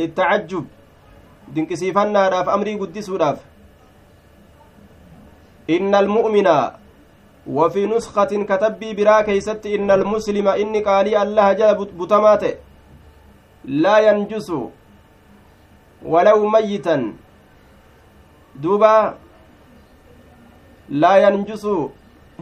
[0.00, 0.64] litacajjub
[1.54, 3.38] dinqisiifannaadhaaf amrii guddisuudhaaf
[5.76, 6.56] inna almu'mina
[7.46, 12.44] وفي نسخة كتبي برا كيست إن المسلم إني قالي الله جل بتمات
[13.64, 14.48] لا ينجس
[16.12, 16.96] ولو ميتا
[18.62, 18.94] دوبا
[20.88, 21.66] لا ينجس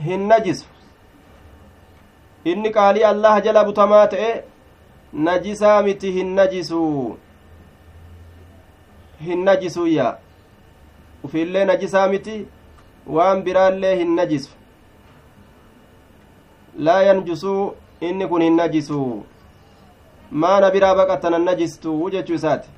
[0.07, 0.67] هنجس
[2.45, 4.31] inni qaalii allaha jala butamaa ta'e
[5.27, 7.19] najisaa miti hin najisuu
[9.27, 10.07] hin najisuyya
[11.29, 12.35] ufiillee najisaa miti
[13.19, 14.51] waan biraallee hin najisu
[16.89, 17.75] laa yanjusuu
[18.11, 19.25] inni kun hin najisuu
[20.45, 22.71] maana biraa baqatanan najistuu jechuu isaati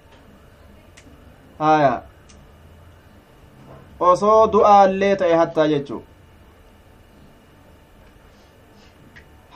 [1.58, 2.02] haya
[4.00, 6.02] osoo du'aallee ta'e hattaa jechuu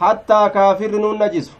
[0.00, 1.52] hattaa kaafirri nuun najisu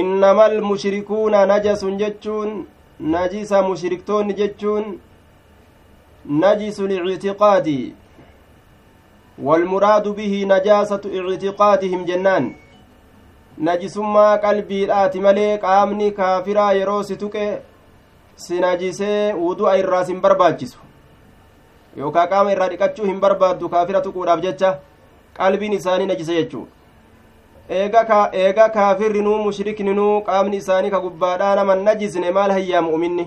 [0.00, 2.66] innama almushrikuuna najasun jechuun
[2.98, 5.00] najisa mushriktoonni jechuun
[6.24, 7.94] najisu lictiqaadi
[9.42, 12.54] والمراد به نجاسة اعتقادهم جنان
[13.66, 17.46] najisummaa qalbiidhaati malee qaamni kaafiraa yeroo si tuqe
[18.46, 20.78] si najisee wudu'a irraa sin barbaachisu.
[22.00, 24.74] Yookaan qaama irraa dhiqachuu hin barbaaddu kaafira tuquudhaaf jecha
[25.38, 26.66] qalbiin isaanii najise jechuu
[27.70, 33.26] eega kaafirrinuu mushrikninuu qaamni isaanii ka gubbaadhaa nama najisne maal hayyaa mu'minni?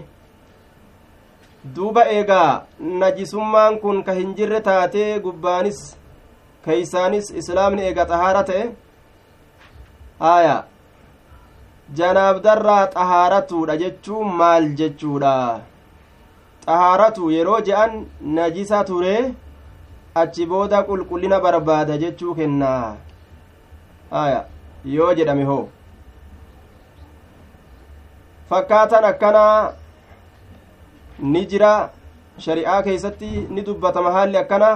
[1.75, 2.65] Duuba eegaa
[3.01, 5.81] najisummaan kun ka hin jirre taatee gubbaanis
[6.65, 8.63] keeysaanis islaamni eega xahaara ta'e?
[10.19, 10.55] Haya
[11.99, 15.33] janaabdarraa xahaaratuudha jechuun maal jechuudha
[16.65, 17.93] xahaaratu yeroo je'an
[18.37, 19.21] najisa turee
[20.21, 22.95] achi booda qulqullina barbaada jechuu kennaa
[24.15, 24.39] haya
[24.95, 25.63] yoo jedhame hoo
[28.49, 29.57] fakkaatan akkanaa
[31.33, 31.73] ni jira
[32.45, 34.75] shari'aa keeysatti ni dubbatama haalli akkanaa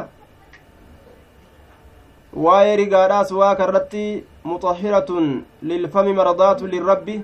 [2.44, 4.04] waa'ee rigaadhaas waa karratti
[4.52, 5.28] muxahiratun
[5.70, 7.16] lilfami mardaatu lirrabbi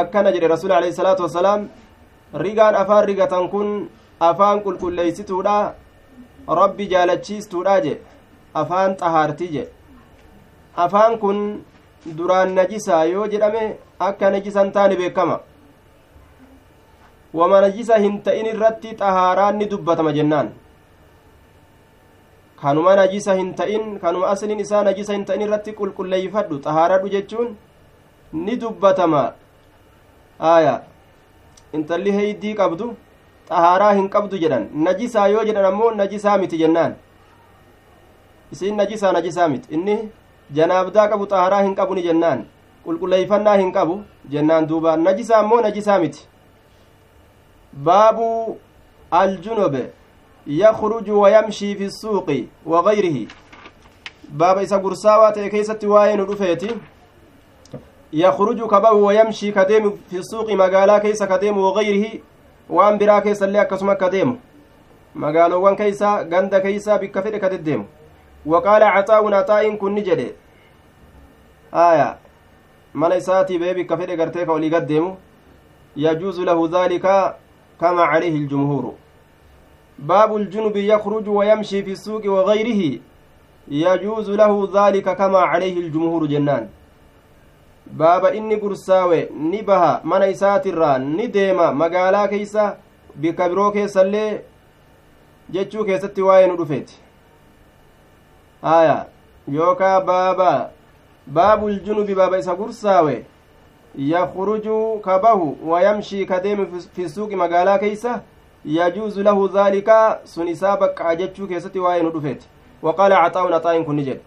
[0.00, 1.68] akkana jedhe rasul alehi salaatu wasalaam
[2.44, 3.72] rigaan afaan rigatan kun
[4.28, 5.56] afaan qulqulleeysituudha
[6.60, 7.94] rabbi jaalachiistuudha je
[8.62, 9.64] afaan xahaartii je
[10.84, 11.40] afaan kun
[12.18, 13.64] duraan najisaa yoo jedhame
[14.08, 15.40] akka najisan taane beekama
[17.38, 20.48] wama najisa hin ta'in irratti xahaaraan ni dubbatama jennaan
[22.66, 27.50] kanuma najisa hin ta'in kanuma asliin isaa najisa hin ta'in irratti qulqulleeyfadhu xahaaradhu jechuun
[28.44, 29.24] ni dubbatama
[30.52, 30.76] aya
[31.78, 32.88] intalli heeydii qabdu
[33.50, 36.96] xahaaraa hin qabdu jedhan najisaa yoo jedhan ammoo najisaa miti jennaan
[38.56, 39.96] isiin najisaa najisaa miti inni
[40.58, 42.42] janaabdaa qabu xahaaraa hin qabu ni jennaan
[42.86, 44.00] qulqulleeyfannaa hin qabu
[44.34, 46.26] jennaan duuba najisaa ammoo najisaa miti
[47.90, 48.28] baabu
[49.20, 49.84] aljunobe
[50.46, 53.28] yakruju wayamshii fi suuqi wagayrihi
[54.28, 56.70] baaba isa gursaawaa ta'e keeysatti waa'ee nu dhufeeti
[58.12, 62.22] yakruju kabahu wayamshii ka deemu fi suuqi magaalaa keeysa ka deemu wagayrihi
[62.68, 64.38] waan biraa keessallee akkasuma akka deemu
[65.14, 67.84] magaalowwan keeysa ganda keeysa bikka fedhe ka deddeemu
[68.46, 70.34] waqaala caxaa'un axaa'iin kun ni jedhe
[71.72, 72.18] aya
[72.94, 74.46] mana isaatii bee bikka fedhe gartee
[79.98, 83.00] باب الجنب يخرج ويمشي في السوق وغيره
[83.68, 86.68] يجوز له ذلك كما عليه الجمهور جنان.
[87.86, 92.78] باب إني قرساوي نبها من إسات الران نديما مقالا كيسا
[93.16, 94.40] بكبرو كيسا اللي
[95.50, 96.90] جتشو كيستي واين رفيت
[98.64, 99.06] آية
[99.48, 100.70] يوكا بابا
[101.26, 102.54] باب الجنب بابا إسا
[108.68, 111.46] قرساوي يخرج كبه ويمشي كديم في السوق مقالا كيسا يجوز له ذلك سن إسابك عجتشو
[111.46, 112.44] كيستي واين رفيت
[112.82, 114.20] وقال عطاء عطاء كن جد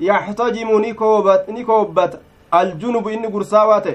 [0.00, 2.20] يحتجم نكوبت نكوبت
[2.54, 3.86] الجنب إني قرساوات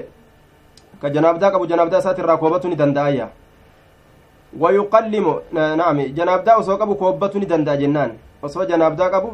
[1.02, 3.30] كجنابدا كابو جنابدا سات الراكوبة دندايا
[4.58, 8.16] ويقلم نعم جنابدا وسو كابو كوبة دندا جنان.
[8.42, 9.30] وسو جنابدا كابو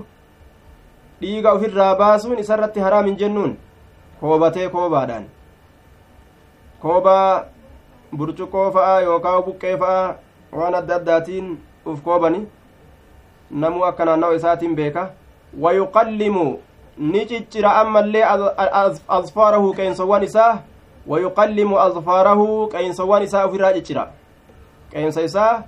[1.21, 3.59] dhiiga ofirraa baasuun isarratti haraam hin jennuun
[4.21, 5.25] koobatee koobaadhaan
[6.81, 7.45] koobaa
[8.13, 10.15] burcuqqoo fa'a yookaan buqqee fa'a
[10.53, 12.47] waan adda addaatiin uf koobani
[13.51, 15.11] namuu akka naannawa isaatiin beeka
[15.61, 16.59] wayuqallimu
[16.99, 18.25] ni ciccira ammallee
[19.09, 20.59] azfaarahu qeensowwan isaa
[21.07, 24.07] wayuqallimu azfaarahu qeensowwan isaa ufirraa ciccira
[24.93, 25.63] qeensa isaa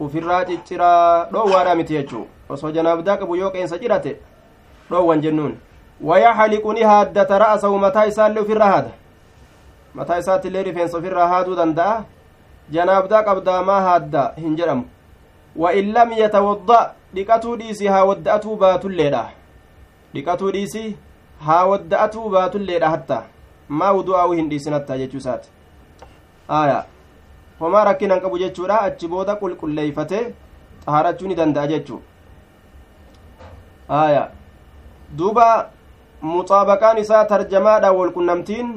[0.00, 4.16] ufirraa cicciraa dhoowwaadha miti jechuu osoo janaabdaa qabu yoo qeensa cirate
[4.90, 5.56] dhoowwan jennuun
[6.00, 8.90] wayaxaliqu ni haaddata ra'asahu mataa isaallee ufirraa haada
[9.98, 12.04] mataa isaattillee rifeensa ofirraa haaduu danda'a.
[12.76, 14.84] Janaabdaa qabdaa maa haadda hin jedhamu.
[15.62, 16.78] Wa in lam yatawadda
[17.14, 19.22] dhiqatuu dhiisi haa wadda'atuu baatulleedha.
[20.14, 20.82] Dhiqatuu dhiisi
[21.46, 23.22] haa wadda'atuu baatulleedha hatta.
[23.68, 25.48] Maa wudu'aa'uu hin dhiisin hatta jechuu isaati.
[26.58, 26.84] Aya
[27.60, 28.80] homaa rakkinan qabu jechuudha.
[28.90, 30.20] Achi booda qulqulleeyfate
[30.84, 32.02] xaharachuu ni danda'a jechuu.
[34.02, 34.28] Aya
[35.18, 35.48] duuba
[36.22, 38.70] muxaabaqaan isaa tarjamaadha walqunnamtiin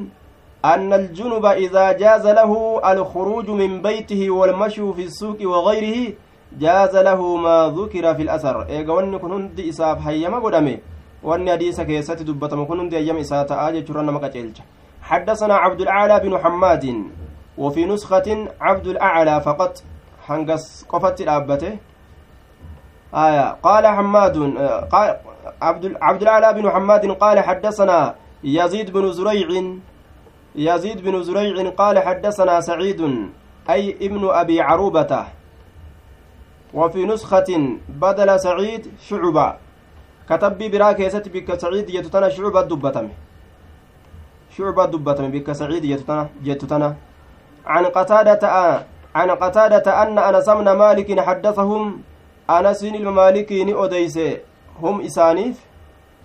[0.64, 6.14] أن الجنب إذا جاز له الخروج من بيته والمشي في السوق وغيره
[6.58, 8.56] جاز له ما ذكر في الأثر.
[8.68, 10.78] إيغا وني كن هندي إساف هيما قدامي
[11.22, 13.18] وني حديث كيسة دبتم كن هندي أيام
[13.50, 14.56] آجة جرنا مكتلج
[15.02, 16.84] حدثنا عبد الأعلى بن حماد
[17.58, 19.82] وفي نسخة عبد الأعلى فقط.
[20.26, 21.78] حنقص قفت الأبته.
[23.14, 23.56] آية.
[23.62, 24.36] قال حماد
[24.92, 25.16] قال
[25.62, 29.48] عبد عبد الأعلى بن حماد قال حدثنا يزيد بن زريع
[30.54, 33.00] يزيد بن زريع قال حدثنا سعيد
[33.70, 35.26] أي ابن أبي عروبة.
[36.74, 39.56] وفي نسخة بدل سعيد شعبة.
[40.28, 43.08] كتب برا كيست بك سعيد يتتنا شعبة دبتم.
[44.56, 46.96] شعبة دبتم بك سعيد يتتنا يتتنا
[47.66, 48.44] عن قتادة
[49.14, 52.02] عن قتادة أن أنس بن مالك حدثهم.
[52.50, 54.18] أنس المالك أديس
[54.82, 55.56] هم إسانيف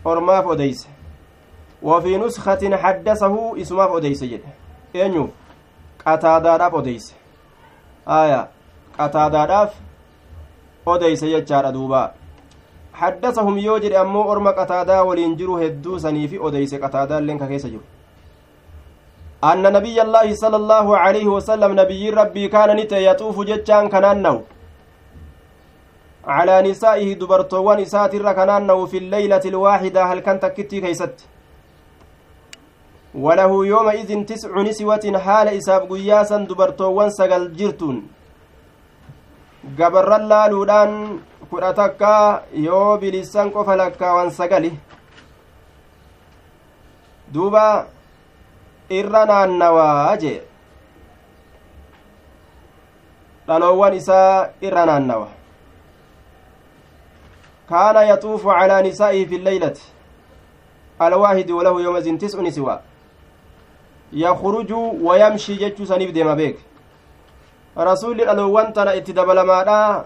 [0.07, 0.87] أرماف أديس
[1.83, 4.43] وفي نسخة حدثه اسماف أديس جد.
[4.95, 5.29] أنيو
[6.05, 7.15] قتادة أديس
[8.07, 8.47] آية
[8.99, 9.69] قتادة
[10.93, 12.01] odeyse jechaadha duuba
[12.99, 17.85] haddasahum yoo jedhe ammoo orma qataadaa waliin jiru hedduu saniifi odeyse qataadaalleen ka keessa jiru
[19.43, 24.41] أن نبي الله صلى الله عليه وسلم نبي ربي كان نتي يطوف جتان كنانو
[26.25, 30.81] على نسائه دبرتوان إسات كنانو في الليلة الواحدة هل كانت كتي
[33.17, 37.97] وله يومئذ تسع نسوة حال إساب قياسا دبرتوان سقل جرتون
[41.49, 44.71] kudha takka yoo bilisan qofa lakkaawan sagali
[47.33, 47.87] duuba
[48.89, 50.41] irra naannawaa jee
[53.47, 55.29] dhaloowwan isaa irra naannawa
[57.69, 59.83] kaana yaxuufu calaa nisaa'ihi fi lleylati
[60.99, 62.81] alwaahidi walahu yoomazin tis'u nisiwa
[64.11, 66.57] yakhruju wayamshii jechuu saniif deema beek
[67.75, 70.05] rasuulli dhaloowwan tana itti dabalamaadha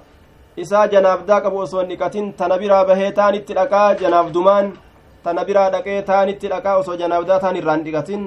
[0.63, 4.73] isaa janaabdaa qabu osoo dhiqatin tana biraa bahee taan itti dhaqaa janaabdumaan
[5.23, 8.25] tana biraa dhaqee taan itti dhaqaa osoo janaabdaa taan irraan dhiqatin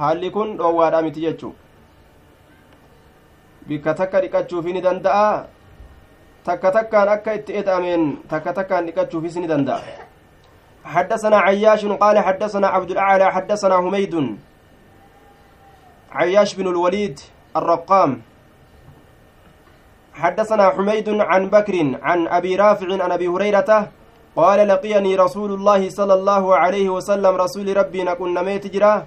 [0.00, 1.54] haalli kun dhoowwaadha miti jechuu
[3.68, 5.44] bikka takka dhiqachuufi ni danda'a
[6.48, 10.06] takka takkaan akka itti eda'ameen takka takkaan dhiqachuufis ni danda'a
[10.86, 14.14] حدثنا عياش قال حدثنا عبد الأعلى حدثنا حميد
[16.12, 17.20] عياش بن الوليد
[17.56, 18.22] الرقام.
[20.14, 23.90] حدثنا حميد عن بكر عن أبي رافع عن أبي هريرة
[24.36, 29.06] قال لقيني رسول الله صلى الله عليه وسلم رسول ربي نكون نميت جرا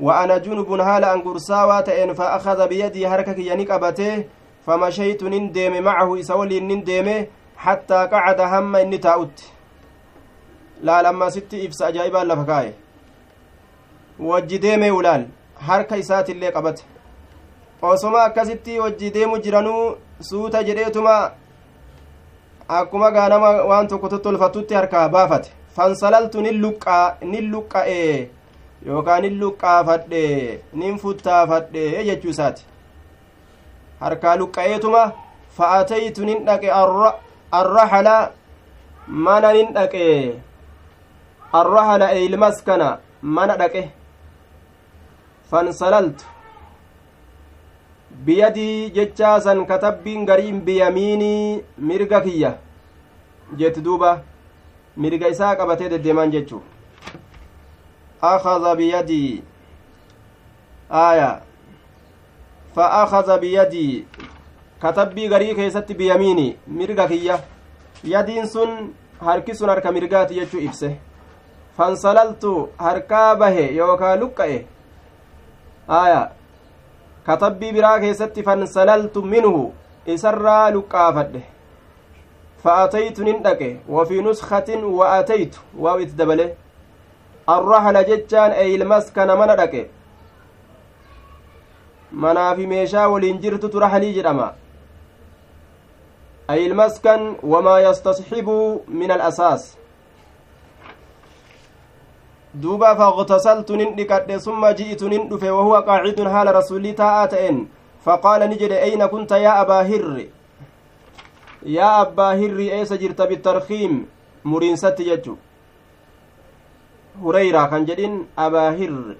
[0.00, 4.24] وأنا جنب هال أن قرساوة إن فأخذ بيدي هركك ينك أبته
[4.66, 9.38] فمشيت نندم معه إسولي نندم حتى قعد هم إني تاؤت
[10.82, 12.72] لا لما ست إفس أجائبا لفكاي.
[14.20, 15.24] deeme ulaal
[15.68, 16.82] harka isaatillee qabate
[17.90, 19.84] osoma akkasitti wajji deemu jiranuu
[20.28, 21.14] suuta jedheetuma
[22.78, 28.00] akkuma gaanama waan tokko tottolfatutti harkaa baafate fansalaltu nin luqqaa nin luqqa'e
[28.88, 30.24] yookaan nin luqqaafadhe
[30.82, 32.64] nin futtaafadhe jechuu isaati
[34.02, 35.02] harkaa luqqa'eetuma
[35.56, 36.68] fa'ataytu nin dhaqe
[37.60, 38.16] arrahala
[39.26, 40.04] mana nin dhaqe
[41.60, 42.88] arrahala eilmaskana
[43.22, 43.82] mana dhaqe
[48.26, 52.50] biyadii jechaasan katabbiin gariin biyamiinii mirga kiyya
[53.58, 54.22] jetti duuba
[54.96, 56.62] mirga isaa qabatee deddeemaan jechuu
[58.30, 59.42] akaza biyadii
[60.90, 61.30] aya
[62.74, 64.06] fa akaza biyadii
[64.80, 67.40] katabbii garii keessatti biyamiini mirga kiyya
[68.04, 70.90] yadiin sun harki sun harka mirgaati jechuu ibse
[71.76, 74.60] fansalaltu harkaa bahe yookaa luqqa'e
[75.98, 76.30] aya
[77.26, 79.72] katabbii biraa keessatti fansalaltu minhu
[80.14, 81.42] isarraa luqqaafadhe
[82.64, 86.46] fa'ataytu nin dhaqe wafii nuskatin wa'ataytu waaw itti dabale
[87.56, 89.82] arrahala jechaan eeyilmaskana mana dhaqe
[92.24, 94.48] manaafi meeshaa waliin jirtutu rahalii jedhama
[96.50, 97.78] أي المسكن وما
[102.54, 107.68] يستصحب من الأساس دوبا فاغتسلت نندكت ثم جئت نندف وهو قاعد حال رسولي تاءتين
[108.04, 110.26] فقال نجد أين كنت يا أبا هر
[111.62, 114.06] يا أبا هر أيس جرت بالترخيم
[114.44, 115.36] مرين ست ججو
[117.22, 119.16] هريرة كان جدين أبا هر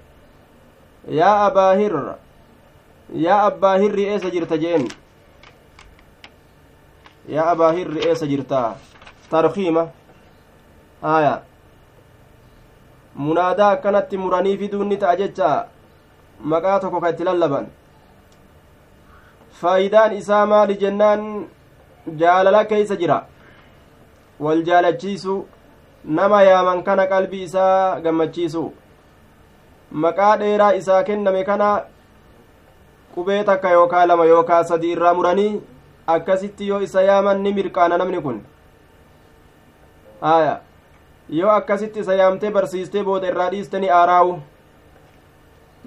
[1.07, 2.15] يا أبا هر
[3.13, 4.87] يا أبا هر أيس جرت جين
[7.29, 8.75] yaa abaa hirri eessa jirtaa
[9.29, 9.87] tarkiima.
[11.01, 11.41] Haya
[13.15, 15.49] munaadaa akkanatti muranii fiduun ni ta'a jecha
[16.53, 17.65] maqaa tokko ka itti lallaban.
[19.61, 21.47] Faayidaan isaa maali jennaan?
[22.21, 23.17] Jaalala keeysa jira.
[24.39, 25.35] Wal jaalachiisu
[26.05, 28.63] nama yaaman kana qalbii isaa gammachiisu.
[29.91, 31.69] Maqaa dheeraa isaa kenname kana
[33.15, 35.61] qubee takka yookaa lama yookaa sadi irraa muranii
[36.07, 38.41] akkasitti yoo isa yaaman ni mirqaana namni kun.
[40.21, 40.59] Haya
[41.39, 44.39] yoo akkasitti isa yaamtee barsiistee booda irraa dhiiste ni aaraawu.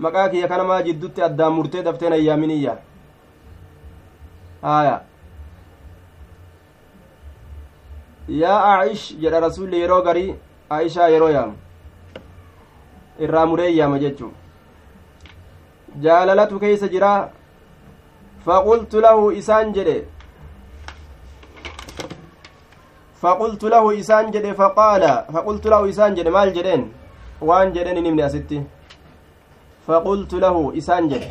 [0.04, 2.76] Maqaa kiyya kanamaa jiddutti addaan murtee daftee na yaaminiyya
[4.62, 4.94] haya
[8.28, 10.34] yaa aish jedha rasulli yeroo garii
[10.78, 11.54] aishaa yeroo yaamu.
[13.26, 14.32] Irraa muree yaama jechu
[16.06, 17.28] jaalalatu keeysa jiraa
[18.46, 19.96] faqultu lahu isaan jedhe.
[23.24, 25.02] فقلت له إسان جده فقال
[25.34, 26.92] فقلت له إسان جده مال جدين؟
[27.40, 28.62] وان جدين نمني أستي.
[29.86, 31.30] فقلت له إسان جده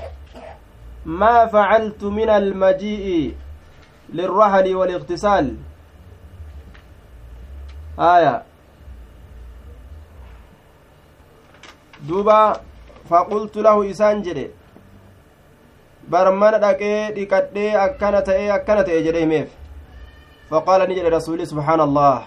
[1.05, 3.35] ما فعلت من المجيء
[4.09, 5.45] للرحل والاغتسال؟
[7.99, 8.35] آية.
[12.07, 12.43] دوبا
[13.09, 14.47] فقلت له إسان جده
[16.11, 19.62] barmana dhaqee dhiqadhee akkana ta'e akkana ta'e jedhe himeef
[21.87, 22.23] allah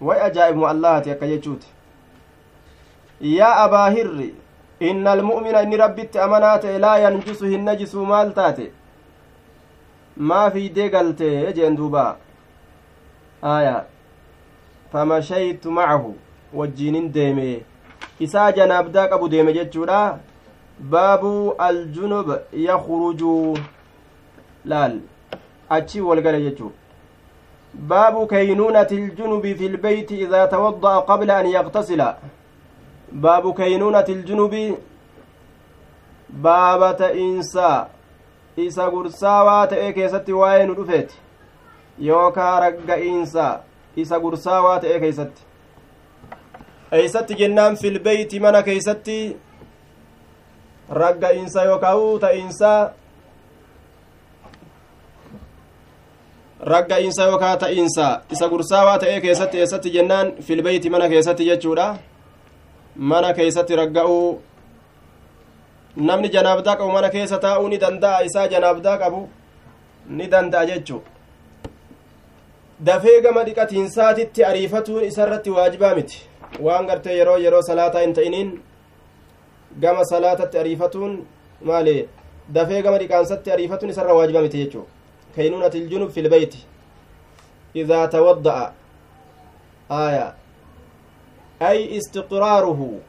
[0.00, 1.66] way ajaa'ibmu allahati akka jechuuti
[3.20, 4.34] yaa abaa hirri
[4.80, 8.72] inna almu'mina inni rabbitti amanaa ta'e laa yanjusu hin najisuu maal taate
[10.16, 12.16] maa fiidee galte jeen duuba
[13.42, 13.84] aya
[14.92, 16.16] famashaytu macahu
[16.54, 17.48] wajjiinin deeme
[18.18, 20.18] isaa janaabdaa qabu deeme jechuudha
[20.90, 23.58] baabu aljunub yakruju
[24.64, 25.00] laal
[25.68, 26.72] achi walgale jechu
[27.74, 32.16] baabu kaynuunati iljunubi fi lbeyti idaa tawadda'a qabla an yaqtasila
[33.12, 34.76] baabu kaynuunati iljunubi
[36.42, 37.86] baaba ta'insa
[38.56, 41.16] isa gursaawaa ta'e keessatti waa'ee nu dhufeeti
[42.08, 43.60] yookaa ragga'iinsa
[43.96, 45.42] isa gursaawaa ta'e keeysatti
[46.92, 49.36] eeysatti jennaan filbeeyti mana keeysatti
[50.90, 52.70] ragga'iinsa yookaan ta'iinsa
[56.62, 60.32] ragga'iinsa yookaan ta'iinsa isa gursaawaa ta'ee keessatti eessatti jennaan?
[60.42, 61.96] Filbeeyti mana keessatti jechuudha.
[62.96, 64.40] Mana keessatti ragga'uu.
[65.96, 69.28] Namni janaabdaa qabu mana keessa taa'uu ni danda'a isaa janaabdaa qabu
[70.08, 71.02] ni danda'a jechuu
[72.84, 76.28] dafee gama dhiqatiinsaatitti ariifatuun isarratti waajibaa miti.
[76.60, 78.62] Waan gartee yeroo yeroo salaataa hin ta'iniin
[79.80, 81.26] gama salaatatti ariifatuun
[81.64, 82.08] maali?
[82.54, 84.68] Dafee gama dhiqaansatti ariifatuun isarra waajiba miti
[85.32, 86.66] jechuu kaynuunati iljunub fi lbeyti
[87.74, 88.72] idaa tawadda'a
[89.90, 90.34] aaya
[91.60, 93.00] ay istiqraaruhu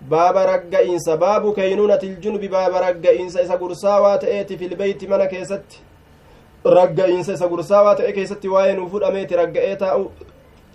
[0.00, 5.78] baaba ragga'iinsa baabu kaynuunati iljunubi baaba ragga'iinsa isa gursaawaa ta'eeti fi lbeyti mana keessatti
[6.64, 10.12] ragga'iinsa isa gursaawaa ta'e keessatti waa'ee nuu fudhameeti ragga'ee taa'u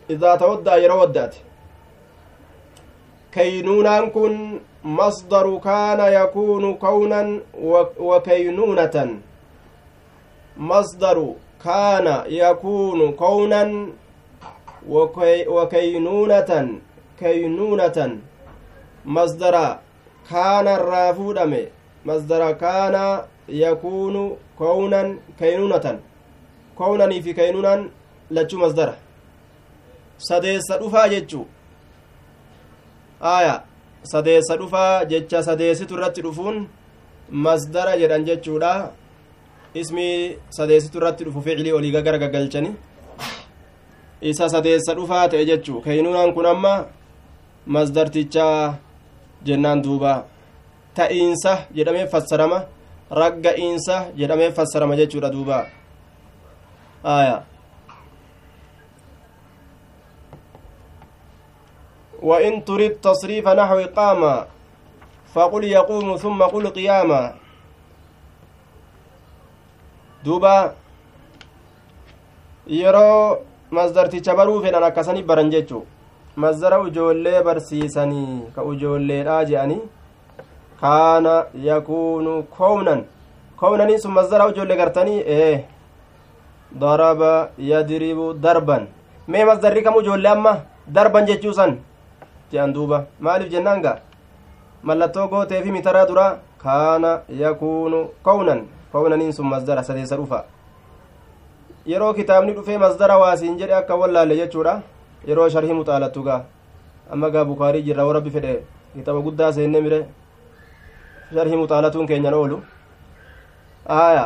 [0.10, 1.38] idaa tawadda'a yeroo waddaate
[3.32, 7.40] kaynuunaan kun مصدر كان يكون كونا
[8.00, 9.20] وكينونة
[10.58, 11.34] مصدر
[11.64, 13.88] كان يكون كونا
[14.90, 16.52] وكي وكينونة
[17.20, 18.18] كينونة.
[19.06, 19.56] مصدر
[20.30, 21.54] كان الرافودم
[22.06, 22.96] مصدر كان
[23.50, 26.00] يكون كونا كينونة.
[26.78, 27.90] كونا في كينونا
[28.32, 28.94] لتشو مصدر.
[30.18, 31.44] سديس رفا جتشو
[33.24, 33.64] آية.
[34.04, 36.68] sadeessa dhufaa jecha sadeessitu irratti dhufuun
[37.46, 38.72] masdara jedhan jechuudha
[39.74, 42.76] ismi sadeessitu irratti dhufu ficilii olii gara gaggalchani
[44.22, 46.74] isa sadeessa dhufaa ta'e jechuu keynuunaan kun amma
[47.66, 48.76] masdartichaa
[49.46, 50.14] jennaan duuba
[50.96, 52.60] ta'iinsa jedhamee fassarama
[53.22, 55.66] ragga'iinsa jedhamee fassarama jechuudha duuba
[57.04, 57.44] aya
[62.24, 64.22] وإن تريد تصريف نحو قام
[65.36, 67.43] فقل يقوم ثم قل قياما
[70.26, 70.74] دوبا
[72.68, 73.38] yeroo
[73.78, 75.84] masdarticha baruu fedhan akkasanii baran jechuu
[76.44, 79.82] masdara ujoollee barsiisanii ka ujoolleedhaa je'anii
[80.82, 81.34] kaana
[81.70, 83.02] yakuunu kownan
[83.62, 85.56] kownanii sun masdara ujoollee gartanii ee
[86.84, 87.32] daraba
[87.72, 88.88] yadribu darban
[89.28, 90.54] mee masdarri kam ujoollee amma
[90.98, 91.76] darban jechuu san
[92.52, 93.98] je'an duuba maaliif jennaan gaa
[94.88, 96.26] mallattoo gooteefi mitaraa dura
[96.64, 97.12] kaana
[97.44, 98.00] yakuunu
[98.30, 98.62] kownan
[98.94, 100.44] kownaniin sun masdara sadeessa dhufa
[101.92, 104.76] yeroo kitaabni dhufee masdara waasiin jedhe akka wallaalle jechuudha
[105.30, 106.42] yeroo sharhii muxaalattu gaa
[107.16, 108.54] amma gaa bukaarii jirra warabbi fedhe
[108.96, 110.00] kitaaba guddaa seenne mire
[111.34, 112.62] sharhii muxaalatuun keenyan oolu
[113.98, 114.26] aya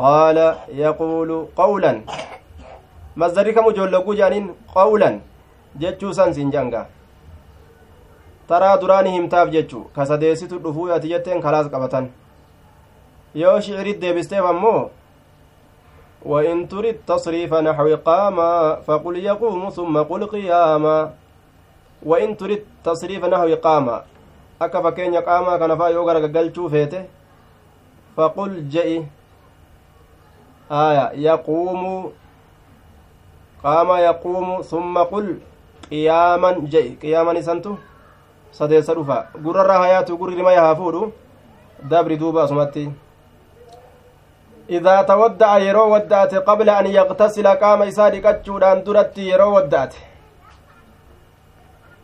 [0.00, 0.46] qaala
[0.82, 2.02] yaquulu qawlan
[3.22, 5.20] masdarri kam ijoolloguu jedhaniin qawlan
[5.82, 6.82] jechuu san siin janga
[8.48, 12.08] taraa duraani himtaaf jechu ka sadeessitu dhufuu ati jetteen kalaas qabatan
[13.34, 14.90] yoo shiciriit deebisteef ammoo
[16.24, 21.12] وإن تريد تصريف نحو قاما فقل يقوم ثم قل قياما
[22.02, 24.02] وإن تريد تصريف نحو قاما
[24.60, 27.04] akka fakkeenya qaamaa kana faa yoo garagalchuu feete
[28.16, 29.04] faqul je'i
[30.70, 32.12] aya yaquumu
[33.62, 35.26] qaama yaquumu summa qul
[35.90, 37.76] qiyaaman je'i qiyaaman isantu
[38.52, 41.12] sadeessa dhufa gurrarra hayaatu gurri rima haa fuudhu
[41.90, 42.88] dabri duuba asumatti
[44.70, 49.94] إذا تودع يرو ودأت قبل أن يغتسل قام إسادي كتشودان درت يرو ودأت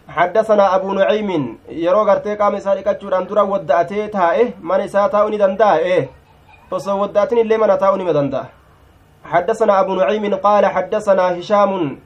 [0.08, 5.76] حدثنا أبو نعيم يرو غرتي قام إسادي كتشودان درا ودأتي تائه من إسا تاوني دندا
[5.76, 6.08] إيه.
[6.70, 8.44] وصو ودأتني اللي من تاوني مدندا
[9.24, 11.98] حدثنا أبو نعيم قال حدثنا هشام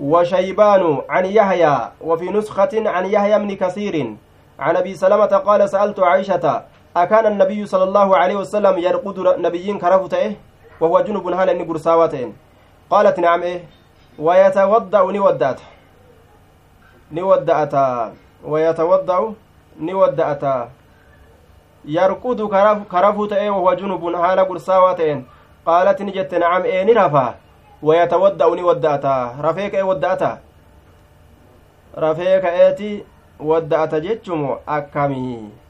[0.00, 4.16] وشيبان عن يحيى وفي نسخة عن يحيى بن كثير
[4.58, 6.62] عن أبي سلمة قال سألت عائشة
[6.96, 10.36] أكان النبي صلى الله عليه وسلم يرقد نبيين كرفته
[10.80, 12.36] وهو جنب هل إني قرساواتين
[12.90, 13.64] قالت نعم إيه.
[14.18, 15.60] ويتوضأ نودأت.
[17.12, 17.74] نودأت.
[18.44, 19.34] ويتوضأ
[19.80, 20.44] نودأت.
[21.84, 22.40] يرقد
[22.92, 25.26] كرفته وهو جنب هل قرساواتين
[25.66, 27.34] قالت نجت نعم إيه نرفا
[27.82, 29.06] ويتوضأ نودأت.
[29.46, 30.22] رفيك إيه ودأت.
[31.98, 33.04] رفيك إيتي
[33.40, 35.28] ودأت جتشم أكمي.
[35.34, 35.63] waawattiin laa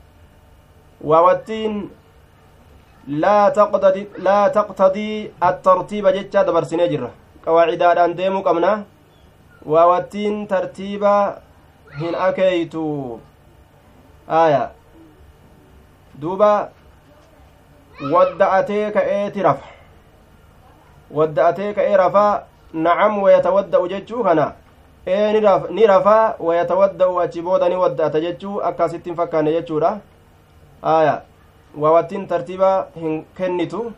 [3.59, 7.11] taqtadi laa taqtadii attartiiba jecha dabarsinee jirra
[7.45, 8.71] qawaacidaadhaan deemuu qabna
[9.73, 11.13] waawattiin tartiiba
[12.01, 12.87] hin akeeytu
[14.29, 14.63] aya
[16.21, 16.51] duuba
[18.15, 19.69] wadda'atee ka'eeti rafa
[21.19, 22.33] wadda'atee ka'ee rafaa
[22.87, 24.47] nacam wayatawadda'u jechuu kana
[25.07, 25.33] ee
[25.71, 29.93] ni rafaa wayatawadda'u achi booda ni wadda'ata jechuu akkasittiin fakkaanne jechuudha
[30.85, 31.23] aya
[31.77, 33.93] waawattiin tartiiba hin kennitu.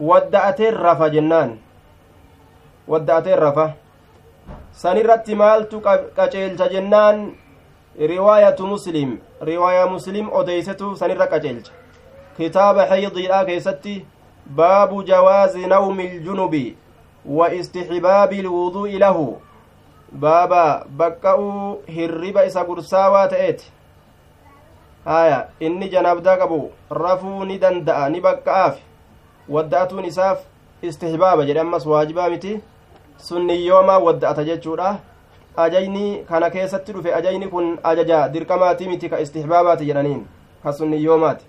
[0.00, 1.58] Wadda'ateen rafa jennaan.
[2.88, 3.70] Wadda'ateen rafa.
[4.72, 5.80] Sanirratti maaltu
[6.16, 7.32] qaceelcha jennaan?
[7.98, 9.18] Riwaayatu muslim.
[9.42, 11.72] Riwaayaa muslim odeysetu sanirra qaceelcha.
[12.36, 14.06] Kitaaba xaydiidha keessatti
[14.56, 16.76] baabu jawaazi nawmi iljunubi
[17.24, 19.40] wa istixbaabi ilwuduu'i lahu.
[20.12, 23.72] Baaba baqqa'uu hirriba isa gursaawaa ta'eeti
[25.04, 28.76] haya inni janaabdaa qabu rafuu ni danda'a ni baqqa'aaf
[29.48, 30.38] wadda'atuun isaaf
[30.82, 32.60] istihbaaba jedhe ammas waajibaa miti
[33.16, 34.98] sunniyyoomaa wadda'ata jechuudha
[35.56, 40.26] ajayni kana keessatti dhufe ajayni kun ajaja dirqamaati miti ka istihbaabaati jedhaniin
[40.62, 41.44] ka sunniyyoomaati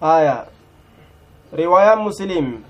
[0.00, 0.46] haya
[1.52, 2.62] riwaayaan muslim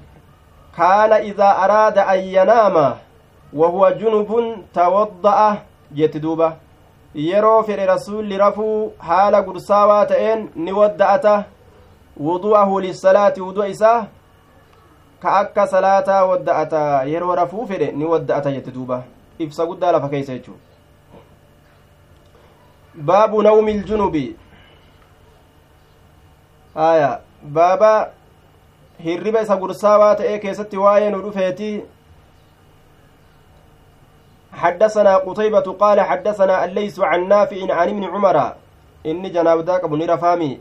[0.76, 2.96] kaana idaa araada an yanaama
[3.52, 5.56] wahuwa junubun tawadda'a
[5.92, 6.56] jetti duuba
[7.14, 11.44] yeroo fedhe rasulli rafuu haala gursaawaa ta'een ni wadda'ata.
[12.20, 14.06] Wudu'ahu lissalaati wudu'a isaa
[15.22, 17.04] ka akka salaataa wadda'ata.
[17.12, 19.02] Yeroo rafuu fedhe ni wadda'ata jette duuba.
[19.38, 20.58] Ibsa guddaa lafa keeysa jechuu
[22.94, 24.36] baabu nawmi iljunubi
[26.74, 27.20] aya.
[27.42, 28.10] Baaba
[29.04, 31.82] hirriba isa gursaawaa ta'ee keessatti waa'ee nu dhufeeti
[34.54, 38.36] حدثنا قتيبة قال حدثنا الليث عن نافع عن ابن عمر.
[39.06, 40.60] إني جناب داك أبو نرفامي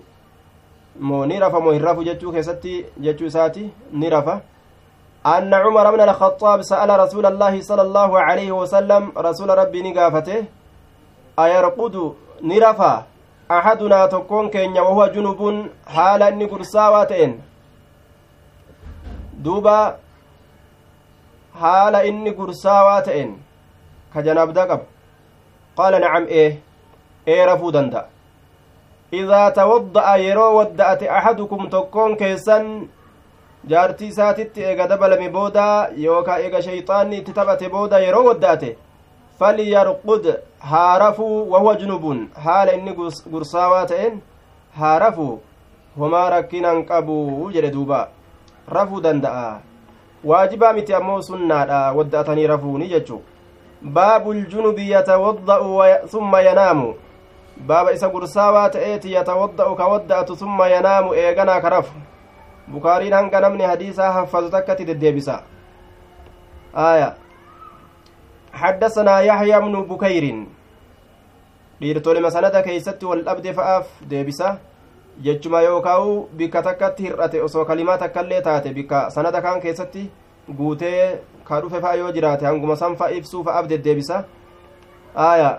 [0.99, 3.69] مو نرف مو هرف جتشو كيستي جتشو ساتي.
[3.93, 4.27] نرف
[5.25, 10.45] أن عمر بن الخطاب سأل رسول الله صلى الله عليه وسلم رسول ربي نقافته
[11.39, 12.13] أيرقد
[12.43, 13.03] نرفا
[13.51, 17.41] أحدنا تكون كينيا وهو جنوب حالا نقرساواتين
[19.33, 19.95] دوبا
[22.09, 23.42] inni gursaawaa ta'en
[27.51, 28.05] rafuu danda'a
[29.21, 32.69] idaa tawadda'a yeroo wadda'ate axadukum tokkoon keessan
[33.73, 35.65] jaartii isaatitti eega dabalame booda
[36.05, 38.71] yookaa eega shayxaanni itti taphate booda yeroo wadda'ate
[39.39, 40.25] falyarqud
[40.71, 42.95] haa rafuu wahuwa junubun haala inni
[43.31, 44.21] gursaawaa ta'een
[44.79, 45.33] haa rafuu
[45.99, 47.17] homaa rakkinan qabu
[47.53, 47.99] jedhe duuba
[48.77, 49.45] rafuu danda'a
[50.31, 53.21] waajibaa miti ammoo sunnaadha wadda'atanii rafuuni jechu
[53.82, 56.94] baabu ljunubi yatawadda'u summa yanaamu
[57.66, 61.94] baaba isa gursaawaa ta'eeti yatawadda'u ka wadda'atu summa yanaamu eeganaa ka rafu
[62.72, 65.42] bukaariin hanga namni hadiisaa haffazu takkatti deddeebisa
[66.74, 67.14] aya
[68.58, 70.24] حدثنا يحيى بن بكير
[71.80, 74.58] dhiirtolima sanada keeysatti wal dhabde fa'aaf deebisa
[75.22, 80.02] jechuma yookaa'u bikka takkatti hir'ate osoo kalimaa takkaillee taate bikka sanada kaan keessatti
[80.58, 84.23] guutee ka dhufe fa'a yoo jiraate hanguma san fa ibsuu fa'aaf deddeebisa
[85.15, 85.49] aya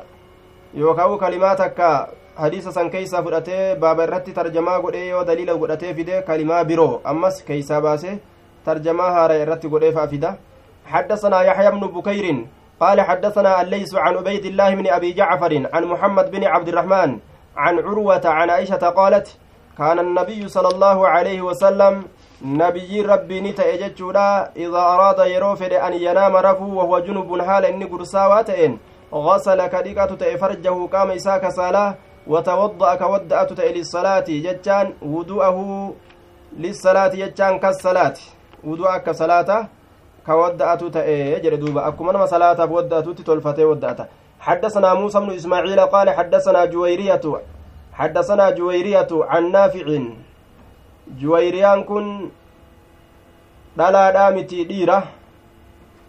[0.75, 6.23] yookaa'u kalimaa takka hadiisa san keeysaa fudhatee baaba irratti tarjamaa godhee yoo daliila godhatee fide
[6.27, 8.19] kalimaa biroo ammas keeysaa baase
[8.65, 10.37] tarjamaa haara irratti godhee fa'a fida
[10.85, 12.47] حدثنا يحيى بن بكير
[12.81, 17.19] قال حدثنا الليث عن عبيد الله بن أبي جعفر عن محمد بن عبد الرحمن
[17.57, 19.37] عن عروة عن عائشة قالت
[19.79, 22.05] كان النبي صلى الله عليه وسلم
[22.45, 28.79] نبي ربي نتا جتشودا إذا أراد يروفد أن ينام رفو وهو جنب حال إني قرساواتئن
[29.15, 31.95] غسل كديكة تأي فرجه قام إساك صلاة
[32.27, 34.25] وتوضأ كودأت تأي للصلاة.
[34.29, 35.59] جتان وضوءه
[36.59, 38.17] للصلاة جتان كالصلاة.
[38.65, 39.69] وضوء كصلاة
[40.27, 44.01] كودأت تأي جري دوبا أكما نما صلاة ودأت تلفتي ودأت
[44.41, 47.25] حدثنا موسى بن إسماعيل قال حدثنا جويرية
[47.93, 49.87] حدثنا جويرية عن نافع
[51.09, 52.31] جويريان كن
[53.79, 54.97] dhalaadhaa miti dhiira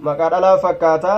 [0.07, 1.13] maqaa dhalaa fakkaata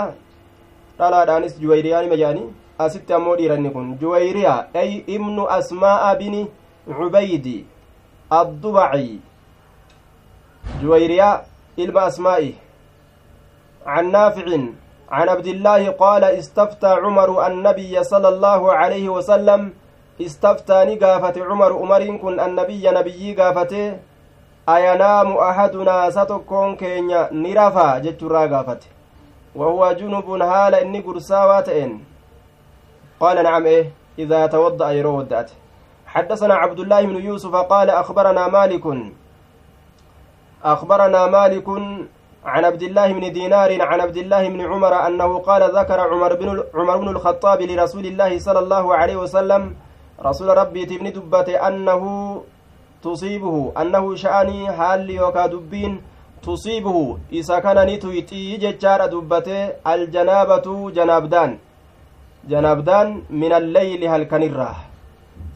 [0.99, 2.43] dhalaadhaanis juwayriyaan majaani
[2.85, 6.41] asitti ammoo dhiiranni kun juwayriyaa ay ibnu asmaa'a bini
[6.99, 7.55] cubaydi
[8.39, 9.19] addubaci
[10.81, 11.35] juwayriyaa
[11.85, 12.53] ilma asmaa'i
[13.95, 14.47] عن نافع
[15.11, 19.61] عن عبد الله قال استفتى عمر النبي صلى الله عليه وسلم
[20.21, 23.99] استفتى نقافة عمر عمر كن النبي نبي قافته
[24.69, 28.87] أينام أحدنا ستكون كينيا نرفا جترا قافته
[29.55, 31.91] وهو جنب هال إني قرساواتين
[33.19, 35.51] قال نعم إيه إذا توضأ يرو ودأت.
[36.07, 38.85] حدثنا عبد الله بن يوسف قال أخبرنا مالك.
[40.63, 41.67] أخبرنا مالك
[42.45, 46.63] عن عبد الله بن دينار عن عبد الله بن عمر أنه قال ذكر عمر بن
[46.75, 49.75] عمر بن الخطاب لرسول الله صلى الله عليه وسلم
[50.17, 52.01] رسول ربي تبني دبته أنه
[53.03, 56.01] تصيبه أنه شأني حال يوكا دبين
[56.43, 57.17] تصيبه.
[57.31, 59.59] إذا كان نتويتي ججار دبته
[59.93, 61.57] الجنابة جنابدان.
[62.51, 64.75] جنابدان من الليل هل كنره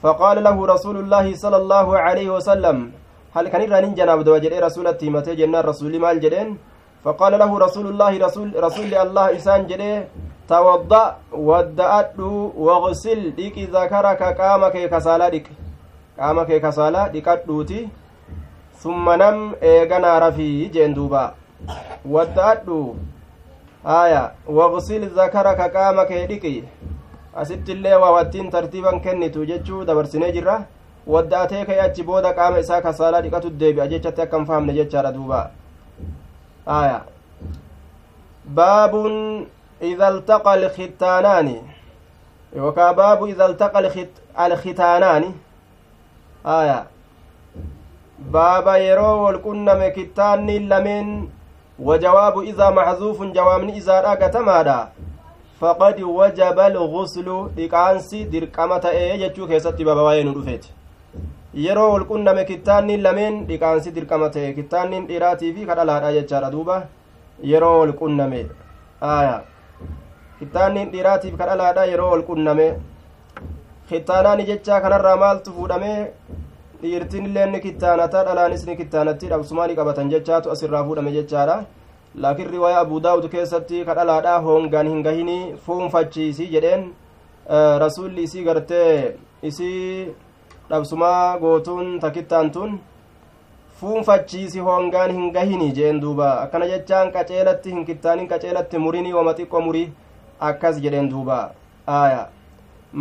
[0.04, 2.92] فقال له رسول الله صلى الله عليه وسلم
[3.36, 6.58] هل كنره نين جناب دو جدي رسول التيمته جنان رسول مال جدين
[7.04, 8.12] فقال له رسول الله
[10.52, 11.02] tawadda
[11.50, 12.30] wadda'adhu
[12.68, 15.54] waqsil dhiqi zakaraka qaama kee kasaalaa dhiqi
[16.18, 17.80] qaama kee kasaalaa dhiqadhuuti
[18.84, 19.38] summa nam
[19.72, 21.24] eeganaa rafii jeen duuba
[22.16, 22.80] wadda'adhu
[23.92, 24.24] haya
[24.60, 26.54] waqsil zakaraka qaama kee dhiqi
[27.44, 30.58] asittillee waa wattiin tartiiban kennitu jechuu dabarsinee jirra
[31.16, 35.40] wadda'atee ka'e achi booda qaama isaa kasaalaa dhiqatu deebi'a jechatti akka hin fahamne jechaadha duuba
[36.66, 37.00] haya
[38.60, 39.16] baabun
[39.82, 41.62] إذا التقى الختانان.
[42.56, 44.14] يوكا باب إذا التقى الخت...
[44.40, 45.24] الختانان.
[46.46, 46.84] آية.
[48.20, 51.28] بابا يرو والكنم كتان لمن.
[51.80, 54.90] وجواب إذا محذوف جواب إذا راكتمادا
[55.60, 57.28] فقد وجب الغسل.
[57.60, 60.66] إقانسي درقمة إيه جتشو كيستي بابا وين رفيت.
[61.54, 66.76] yeroo wal qunname kittaanni lameen dhiqaansi dirqama ta'e kittaannin dhiiraatii fi kadhalaadha jechaadha duuba
[67.44, 68.40] yeroo wal qunname
[69.02, 69.34] aya
[70.42, 72.68] kittaannin dhiiraatiif kadhalaadha yeroo wal qunname
[73.90, 75.92] kittaanaani jechaa kanarraa maaltu fuudhame
[76.82, 81.58] dhiirtiin illee ni kittaanata dhalaanis ni kittaanatti dhabsumaa ni qabatan jechaatu asirraa fuudhame jechaadha
[82.26, 86.88] laakiin riwaaya abuu daawud keessatti kadhalaadha hoongaan hin gahinii fuunfachiisii jedheen
[87.86, 88.92] rasuulli isii gartee
[89.50, 90.14] isii
[90.70, 92.78] dhabsumaa gootuun takittaan tun
[93.82, 99.62] fuunfachiisi hongaan hin gahini jeen duuba akkana jechaan qaceelatti hin kittaanin qaceelatti murinii wama xiqqo
[99.68, 99.90] murii
[100.50, 101.40] akkas jedheen duuba
[101.98, 102.22] aaya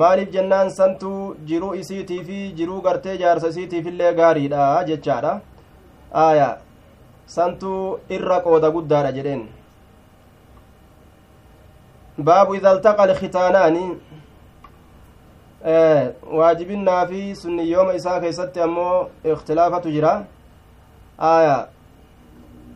[0.03, 1.13] maaliif jennaan santu
[1.49, 5.33] jiruu isiitii fi jiruu gartee jaarsa isiitiif illee gaariidha jechaadha
[6.25, 6.49] aaya
[7.37, 7.73] santu
[8.19, 9.43] irra qooda guddaadha jedheen
[12.29, 13.85] baabu ida altaqa alkhitaanaani
[16.39, 20.13] waajibinnaa fi sunniyyooma isaa keessatti ammoo ikhtilaafatu jira
[21.19, 21.57] aya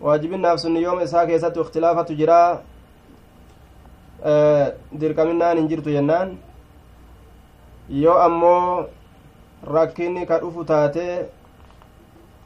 [0.00, 2.38] waajibinnaaf sunniyyooma isaa keessatti ikhtilaafatu jira
[5.00, 6.36] dirqaminnaan hin jirtu jennaan.
[7.88, 8.86] Yoo ammoo
[9.76, 11.28] rakkinni ka dhufu taate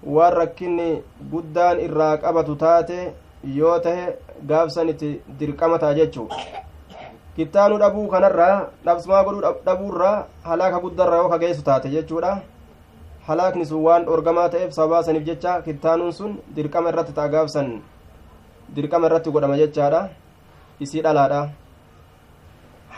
[0.03, 2.99] waan rakkinni guddaan irraa qabatu taate
[3.59, 4.17] yoo tahe
[4.49, 4.89] gaafsan
[5.39, 6.29] dirqama ta'a jechuu.
[7.37, 12.33] Kittaanu dhabuu kanarraa dhabsumaa godhuu dhabuurraa halaaka guddarraa yoo ka geessu taate jechuudha.
[13.29, 17.69] Halaakni sun waan dhorgamaa ta'eef sababaa saniif jecha kittaanuun sun dirqama irratti ta'a gaafsan
[18.75, 20.09] dirqama irratti godhama jechaadha.
[20.81, 21.41] Isii dhalaadha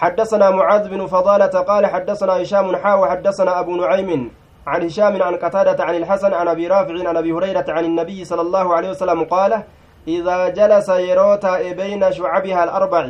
[0.01, 4.31] حدثنا معاذ بن فضالة قال حدثنا هشام حا وحدثنا أبو نعيم
[4.67, 8.41] عن هشام عن قتادة عن الحسن عن أبي رافع عن أبي هريرة عن النبي صلى
[8.41, 9.63] الله عليه وسلم قال
[10.09, 13.05] إذا جلس يروتا بين شعبها الأربع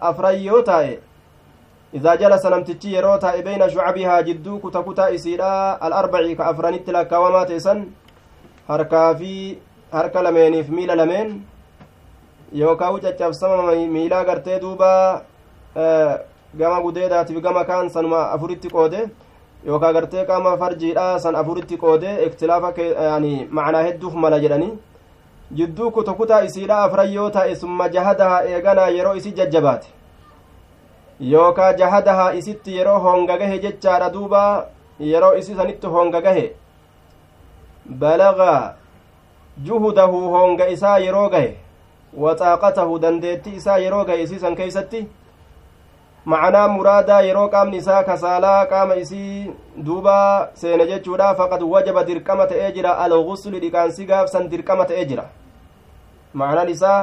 [0.00, 0.98] afran yoo taa'e
[1.92, 7.46] idaa jalasa namtichi yeroo taa'e beyna shucabihaa jidduu kuta kutaa isiidha alarbaci ka afranitti lakkaawamaa
[7.46, 7.84] teessan
[8.68, 9.58] harkaa fi
[9.92, 11.42] harka lameeniif miila lameen
[12.54, 15.22] yookaa u caccabsama miilaa gartee duuba
[16.54, 19.08] gama gudeedaatiif gama kaan sanuma afuritti qoode
[19.66, 22.72] yookaa gartee qaama farjiidha san afuritti qoode iktilaafa
[23.50, 24.72] macnaa hedduuf mala jedhanii
[25.60, 29.88] jidduu kuta kutaa isiidha afran yoo ta'e summa jahadahaa eeganaa yeroo isi jajjabaate
[31.32, 34.66] yookaa jahadahaa isitti yeroo hongagahe jechaadha duuba
[35.00, 36.46] yeroo isi sanitti hongagahe
[38.04, 38.52] balaga
[39.66, 41.50] juhudahu honga isaa yeroo gahe
[42.16, 45.08] waxaaqatahu dandeetti isaa yeroo gahe isii san keeysatti
[46.24, 49.50] macanaa muraadaa yeroo qaamni isaa kasaalaa qaama isii
[49.86, 55.24] duuba seene jechuudha faqad wajaba dirqama ta'ee jira algusli dhiqaansi gaafsan dirqama ta'ee jira
[56.34, 57.00] ma'anaan isaa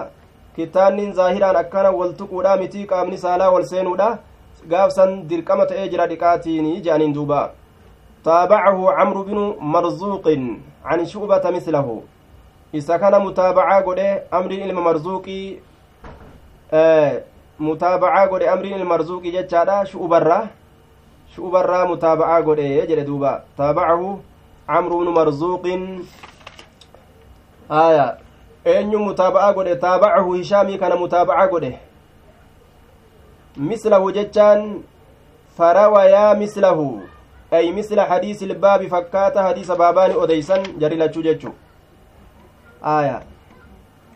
[0.56, 4.08] kitaannin zaahiraan akkana wal tuquudha mitii qaamni saalaa wal seenuudha
[4.68, 7.42] gaafsan dirqama ta'ee jira dhiqaatiini jedhaniin duuba
[8.24, 9.46] taabacahu camru binu
[9.76, 10.48] marzuuqin
[10.88, 12.04] can shu'bata mislahu
[12.74, 15.60] isa kana mutaabacaa godhe amriin ilma marzuuqii
[17.60, 20.48] mutaabacaa godhe amriin ilma marzuuqii jechaadha shu'ubarraa
[21.36, 24.20] shu'ubarraa mutaabacaa godhe jedhe duuba taabacahu
[24.68, 26.06] camru marzuuqin
[27.70, 28.18] aya
[28.66, 31.80] eenyu mutaaba'aa godhe taabacahu hishaamii kana mutaaba'aa godhe
[33.58, 34.84] mislahu jechaan
[35.58, 37.02] farawayaa mislahu
[37.52, 41.54] ay misla hadiisi ilbaabi fakkaata hadiisa baabaani odeysan jari lachuu
[42.82, 43.22] aya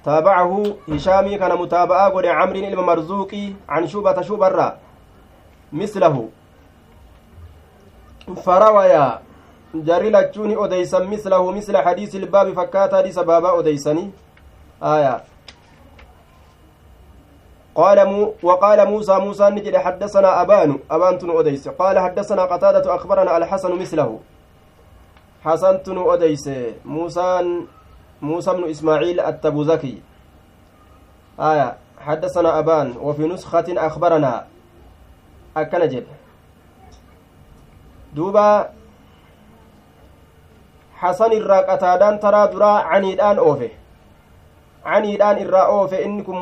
[0.06, 4.78] taabacahu hishaamii kana mutaaba'aa godhe camriin ilma marzuuqii can shubata shubarra
[5.72, 6.32] mislahu
[8.46, 9.20] farawayaa
[9.84, 14.12] jarri lachuuni odeysan mislahu misla hadiisi ilbaabi fakkaata hadiisa baabaa odeysanii
[14.84, 15.24] آية
[17.76, 23.38] قال مو وقال موسى موسى نجد حدثنا أبان أبان تنو أديس قال حدثنا قتادة أخبرنا
[23.38, 24.20] الحسن مثله
[25.46, 26.50] حسن تنو أديس
[26.86, 27.62] موسى
[28.24, 30.02] موسى بن إسماعيل التبوذكي
[31.40, 34.46] آية حدثنا أبان وفي نسخة أخبرنا
[35.58, 36.06] أكنجد
[38.16, 38.70] دوبا
[40.96, 43.84] حسن الراقتادان ترى درا عنيدان أوفه
[44.84, 46.36] caniidhaan irraa oofe inni kun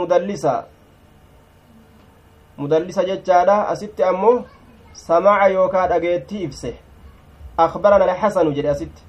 [2.57, 4.45] mudallisa jechaadha asitti ammoo
[4.93, 6.71] samaca yookaa dhageettii ibse
[7.57, 9.03] akbarana alxasanu jedhe asitti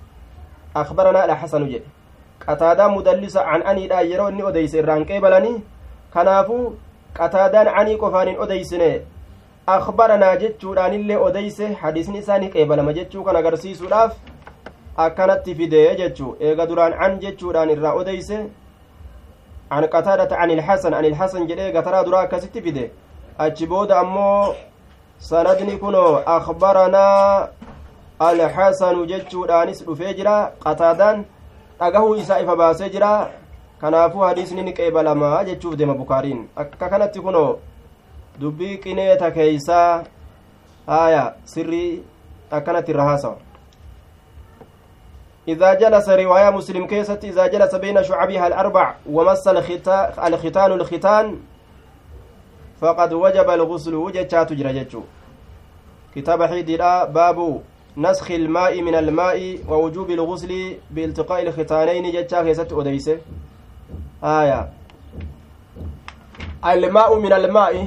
[0.74, 1.88] akbarana alxasanu jedhe
[2.46, 5.56] qataadaan mudallisa can aniidhaan yeroo inni odeyse irraan qeebalanii
[6.14, 6.64] kanaafuu
[7.18, 8.90] qataadaan canii qofaan hin odeysine
[9.76, 14.16] akbaranaa jechuudhaanillee odeyse hadiisni isaa ni qeebalama jechuu kan agarsiisuudhaaf
[15.06, 18.42] akkanatti fidee jechuu eega duraan can jechuudhaan irraa odeyse
[19.72, 22.88] عن قتادة عن الحسن عن الحسن جدي قترى درا كست فيده
[23.40, 24.52] أجبود أمو
[25.20, 27.06] سندني كنو أخبرنا
[28.22, 31.24] الحسن جتشو دانس رفيجرا قتادان
[31.82, 33.30] dhagahu isaa ifa baasee jira
[33.80, 37.58] kanaafuu hadiisni ni qeebalamaa jechuuf deema bukaariin akka kanatti kunoo
[38.40, 40.04] dubbii qineeta keeysaa
[40.86, 42.02] haya sirrii
[42.50, 43.38] akkanatti irra haasawa
[45.48, 51.38] إذا جلس رواية مسلم كيست إذا جلس بين شعبها الأربع ومس الختان الختان
[52.80, 54.86] فقد وجب الغسل وجتشا تجرى
[56.14, 57.62] كتاب حيدرا باب
[57.96, 63.18] نسخ الماء من الماء ووجوب الغسل بالتقاء الختانين جتشا كيست أديسه
[64.24, 64.68] آية.
[66.66, 67.86] الماء من الماء.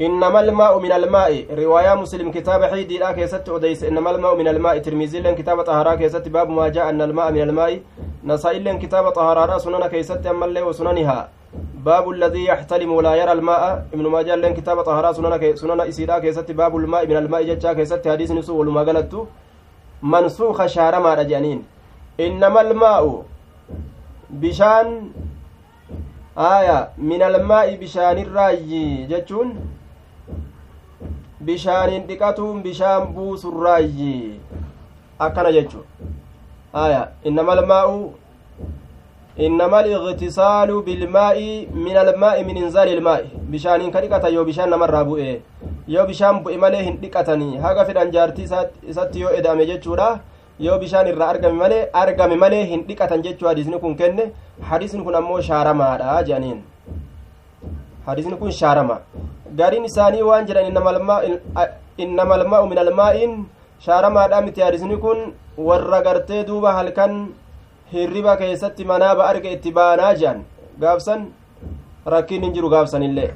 [0.00, 1.46] إنما الماء من الماء.
[1.54, 4.78] رواية مسلم كتاب حيدي لا كيست أديس إنما الماء من الماء.
[4.78, 6.28] ترمزي لن كتاب طهارة كيست.
[6.28, 7.80] باب ما جاء أن الماء من الماء.
[8.24, 9.58] نسائل كتاب طهارة.
[9.58, 11.28] سنن كيست أما وسننها.
[11.84, 13.86] باب الذي يحتلم ولا يرى الماء.
[13.94, 17.06] ابن ماجه لين كتاب طهارة سنن سنن إسيرا كيست باب الماء.
[17.06, 19.14] من الماء جتشا كيست حديث نسو ولما قالت
[20.02, 21.64] منسوخ شارما رجانين.
[22.20, 23.22] إنما الماء
[24.30, 24.86] بشان
[26.38, 26.88] آية.
[26.98, 29.78] من الماء بشان الرأي جتشون.
[31.38, 34.40] bishaaniin dhiqatuun bishaan buusurraayyi
[35.22, 35.86] akkana jechu
[36.74, 38.10] aya innama almaa'u
[39.38, 45.42] aliqtisaalu bilmaa'i min almaa'i min inzaali ilmaa'i bishaaniin ka dhiqatan yoo bishaan namarraa bu'e
[45.94, 48.48] yoo bishaan bu'e malee hin dhiqatanii haga fedhan jaartii
[48.90, 50.08] isatti yoo eda'ame jechuudha
[50.66, 54.24] yoo bishaan irraa argame malee argame malee hin dhiqatan jechuu hadiisni kun kenne
[54.70, 56.60] hadiisni kun ammoo shaaramaadha jedhaniin
[58.06, 59.00] hadiisni kun shaarama
[59.60, 60.66] gariin isaanii waan jedhan
[62.04, 63.42] innama almaa'u min almaa'iin
[63.86, 65.28] shaaramaadha miti hadiisni kun
[65.68, 67.14] warra gartee duuba halkan
[67.92, 70.40] hirriba keessatti manaaba arge itti baanaa jedhan
[70.80, 71.26] gaafsan
[72.14, 73.30] rakkiin hin jiru gaafsanillee.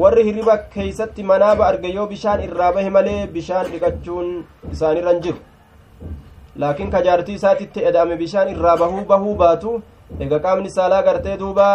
[0.00, 4.32] Warri hirriba keeysatti manaaba arge yoo bishaan irraa bahe malee bishaan dhiqachuun
[4.72, 5.38] isaanirra hin jiru.
[6.64, 9.76] Laakiin ka jaartii isaatitti eda'ame bishaan irraa bahuu bahuu baatu
[10.26, 11.68] ega qaamni saalaa gartee duuba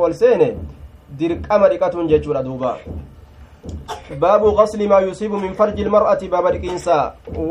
[0.00, 0.48] wal seene
[1.18, 2.72] dirqama dhiqatuun jechuudha duuba.
[4.20, 6.96] Baabu qasli maa yusiibu min farji ilmar'ati baaba dhiqiinsa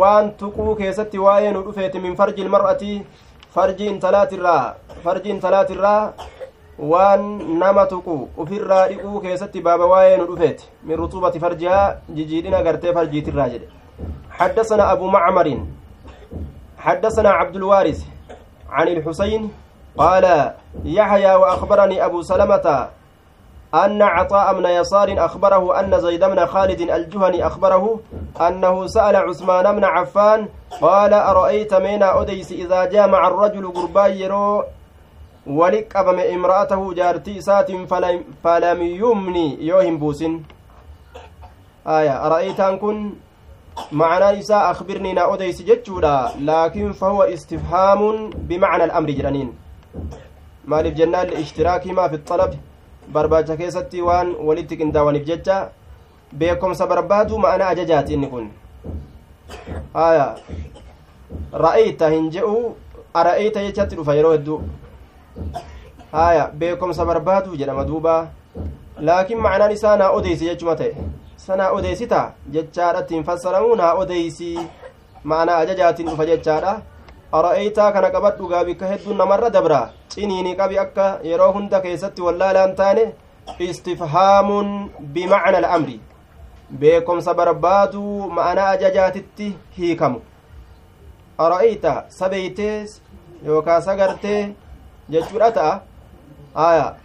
[0.02, 2.92] waan tuquu keessatti waa'ee nu dhufeeti min farji ilmar'ati
[3.56, 4.64] farji intalaatirraa
[5.04, 6.14] farji intalaatirraa
[6.92, 7.22] waan
[7.62, 11.86] nama tuqu ufirraa dhiquu keessatti baaba waa'ee nu dhufeeti min ruxuubati farjihaa
[12.18, 13.68] jijiidhina gartee farjiitirraa jedhe
[14.40, 15.48] حدثنا أبو معمر
[16.86, 18.00] حدثنا عبد الوارث
[18.70, 19.52] عن الحسين
[19.98, 20.26] قال
[20.86, 22.68] يحيى وأخبرني أبو سلمة
[23.76, 28.00] أن عطاء بن يسار أخبره أن زيد بن خالد الجهني أخبره
[28.48, 30.48] أنه سأل عثمان بن عفان
[30.82, 34.64] قال أرأيت مينا أديس إذا جامع الرجل قربا يرو
[35.48, 39.58] ولك أبم امرأته جارتي سات فلم, فلم يمني.
[39.66, 40.42] يوهم بوسن.
[41.88, 43.14] آية أرأيت أن كن
[43.92, 49.54] معنى نساء أخبرني نا أديس جتشودا لكن فهو استفهام بمعنى الأمر جرانين.
[50.66, 52.52] مالف جنان لاشتراكهما في الطلب.
[53.14, 55.58] Barbaacha keessatti waan walitti qindaawaniif jecha
[56.34, 58.50] beekomsa barbaadu ma'ana ajajaati inni kun
[59.94, 60.28] haya
[61.66, 62.56] ra'ayta hin je'u
[63.14, 64.62] ara'ayta jechatti dhufa yeroo hedduu
[66.12, 68.16] haya beekomsa barbaadu jedhama duuba
[69.10, 70.96] laakiin ma'anaan isaa naa odeysi jechuma ta'e
[71.46, 72.22] sanaa odeysita
[72.58, 74.52] jechaadhatti hin fassaramu naa odeysi
[75.32, 76.74] ma'anaa ajajaatiin dhufa jechaadha
[77.32, 79.92] ara'aytaa kana qabadhu gaa bikka hedduun namarra dabra.
[80.10, 83.14] Ciniini qabi akka yeroo hunda keessatti wallaalaan taane
[83.60, 86.00] istifhaamun bimacna al'amri.
[86.80, 90.22] Beekomsa barbaaduu ma'anaa ajajaatitti hiikamu.
[91.38, 92.86] Ara'ayta sabeeytee
[93.46, 94.56] yookaa sagartee
[95.10, 95.82] jechuudha ta'a.
[96.56, 96.96] Aya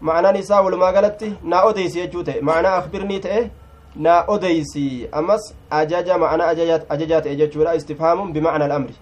[0.00, 2.40] ma'anaan isaa walumaa galatti naa odeysi jechuu ta'e.
[2.40, 3.50] Ma'anaa akbirnii ta'e
[3.96, 6.48] naa odeysi ammas ajaja ma'anaa
[6.88, 8.94] ajajaa ta'e jechuudha istifhaamun bimacna al'amri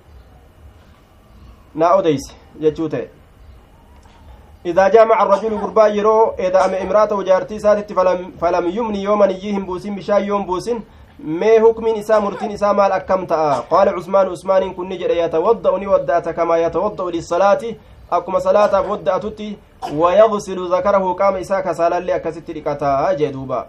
[1.74, 3.08] naa odeyse jechuu ta'e
[5.18, 7.94] arrajulu gurbaa yeroo eda'ame imraatahu jaartii isaatitti
[8.40, 10.82] falam yumni yoo maniyyii hin buusin bishaan yoon buusin
[11.18, 15.78] mee hukmiin isaa murtiin isaa maal akkam ta'a qaala cusmaan usmaaniin kun ni jedhe yatawadda'u
[15.78, 19.58] ni wadda'ata kamaa yatawadda'u lissalaati akkuma salaataaf wadda'atutti
[19.96, 23.66] wayagsilu zakarahu qaama isaa kasaalallee akkasitti dhiqataa jee duuba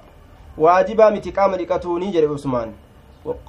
[0.58, 2.74] waajibaa miti qaama dhiqatuuni jedhe usmaan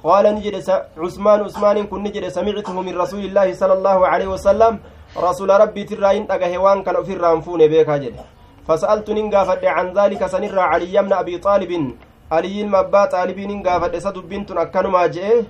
[0.03, 0.55] قال نجد
[0.97, 4.79] عثمان عثمان كن نجد سمعته من رسول الله صلى الله عليه وسلم.
[5.17, 8.15] رسول ربي تراين أجه وان كان في الرانفون بيك هجد
[8.67, 11.71] فسألت ننقافد عن ذلك سنر علي بن أبي طالب.
[12.31, 15.43] علي المبا طالب ننقافد سد بنت أكن ما جئ.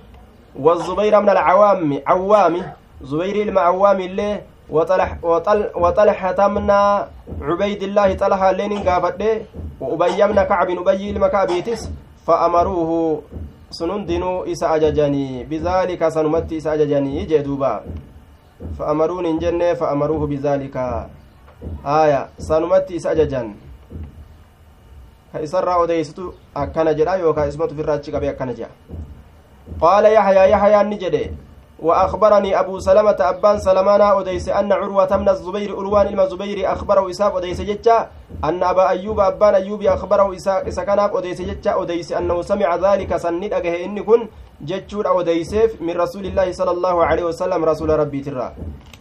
[0.58, 2.54] والزبير من العوام عوام.
[3.02, 6.70] زبير المعوام اللي وطلح وطل وطلحة من
[7.42, 9.22] عبيد الله طلحة اللي ننقافد
[9.80, 11.90] وأبي بن كعب أبي المكابيتس
[12.26, 13.22] فأمروه
[13.72, 17.82] sun hundinuu isa ajajanii bizaalika sanumatti isa ajajanii jee duuba
[18.78, 20.86] fa'amaruun hin jenne fa'amaruuhu bizaalika
[21.84, 23.54] aya sanumatti isa ajajan
[25.32, 28.70] ka isarraa odeysitu akkana jedha yookaa ismatu firraa achi qabe akkana jedha
[29.80, 31.22] qaala yaxyaa yaxyaan ni jedhe
[31.82, 37.36] وأخبرني أبو سلمة أبان سلمانا أديس أن عروة من الزبير ألوان إلما زبير أخبره إساق
[37.36, 37.98] أديس جتشا
[38.44, 43.52] أن أبا أيوب أبان أيوب أخبره إساق إساقناف أديس جتشا أديس أنه سمع ذلك سند
[43.52, 44.28] أجه إن كن
[44.62, 48.48] جتشور أديسيف من رسول الله صلى الله عليه وسلم رسول ربي ترى.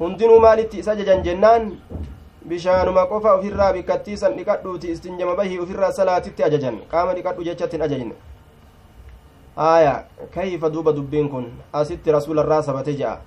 [0.02, 1.64] هندنو مالتي إساججا جنان
[2.52, 8.16] bishaanuma qofa ofirraa bikkattiisan dhiqadhuuti istinjama bahii ofirraa salaatitti ajajan qaama dhiqadhu jechattiin ajajne
[9.70, 9.96] aya
[10.36, 13.18] kayfa duuba dubbiin kun asitti rasuularraa sabate je'a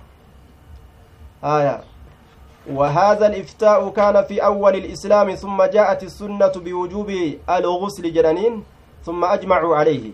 [2.65, 7.09] وهذا الإفتاء كان في أول الإسلام ثم جاءت السنة بوجوب
[7.49, 8.63] الغسل جنانين
[9.05, 10.11] ثم أجمعوا عليه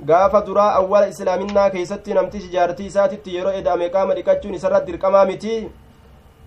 [0.00, 5.52] gaafa duraa awwala islaaminaa keeysatti namtichi jaartii isaatitti yeroo eda'ame qaama dhiqachuun isarratti dirqamaa miti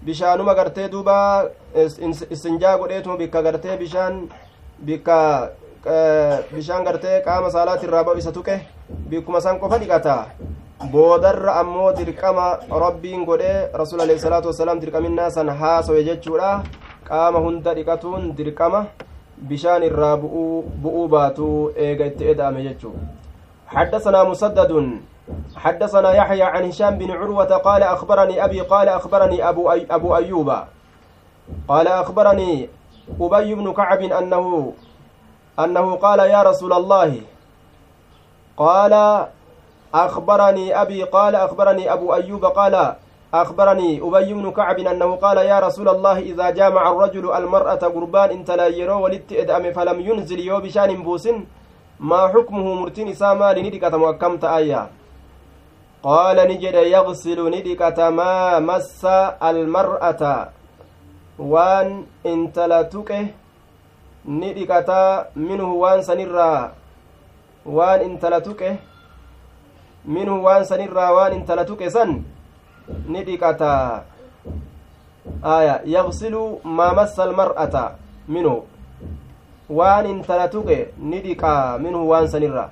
[0.05, 1.45] bishaanuma gartee duuba
[2.36, 4.20] istinjaa godheetuma bikka gartee bishaan
[4.89, 5.18] bikka
[6.53, 8.55] bishaan gartee qaama saalaati irraa ba'u isa tuqe
[9.09, 10.15] bikkuma san qofa dhiqata
[10.91, 16.63] boodarra ammoo dirqama rabbiin godhee rasuul alehi salaatu wasalaam dirqaminnaa san haasowe jechuudha
[17.09, 18.86] qaama hunda dhiqatuun dirqama
[19.38, 22.95] bishaan irraa bu'uu baatu eega itti eda'ame jechuu
[23.67, 24.71] حدثنا مسدد
[25.55, 30.49] حدثنا يحيى عن هشام بن عروة قال أخبرني أبي قال أخبرني أبو, أي أبو أيوب
[31.67, 32.69] قال أخبرني
[33.19, 33.67] أبي بن
[35.60, 37.22] أنه قال يا رسول الله
[38.58, 38.93] قال
[39.93, 42.93] أخبرني أبي قال أخبرني أبو أيوب قال
[43.34, 48.51] أخبرني أبي بن كعب أنه قال يا رسول الله إذا جامع الرجل المرأة قربان إنت
[48.51, 51.28] لا يرو ولت إدأم فلم ينزل يو بشأن بوس
[51.99, 54.88] ما حكمه مرتين ساما لندقة مؤكمت آية
[56.03, 59.05] قال نجد يغسل ندقة ما مس
[59.43, 60.49] المرأة
[61.39, 62.82] وان إنت لا
[64.28, 64.91] ندقة
[65.36, 66.73] منه وان سنرا
[67.65, 68.75] وان انت لا تكه
[70.05, 72.21] منه وان سنرا وان انت لا تكه سن
[73.09, 73.61] ندقة
[75.43, 77.75] آية يغسل ما مس المرأة
[78.28, 78.53] منه
[79.69, 82.71] waan intala tuqe ni dhiqaa minhu waan sanirra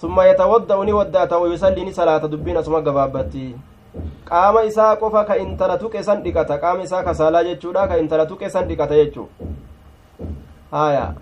[0.00, 3.56] summa yatawadda'u ni waddaata wayusallii ni salaata dubbiin asuma gabaabbatti
[4.24, 8.50] qaama isaa qofa ka intala tuqe san dhiqata qaama isaa kasaalaa jechuudha ka intala tuqe
[8.50, 9.28] san dhiqata jechuu
[10.70, 11.14] haya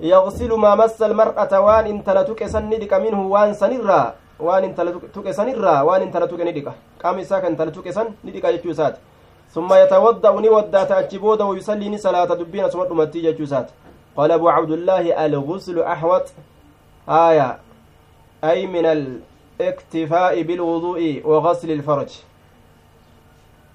[0.00, 4.92] yagsilu maa massa almar'ata waan intala tuqe san ni dhiqa minhu waan sanirraa waan intala
[5.14, 8.52] tuqe sanirraa waan intala tuqe ni dhiqa qaama isaa ka intala tuqe san ni dhiqa
[8.52, 9.00] jechuu isaati
[9.54, 13.70] ثم يتوضأ نودات أجبود ويصلي صلاة دبين ثم أمتي جوسات
[14.16, 16.26] قال أبو عبد الله الغسل أحوط
[17.08, 17.58] آية
[18.44, 18.86] أي من
[19.60, 22.08] الاكتفاء بالوضوء وغسل الفرج.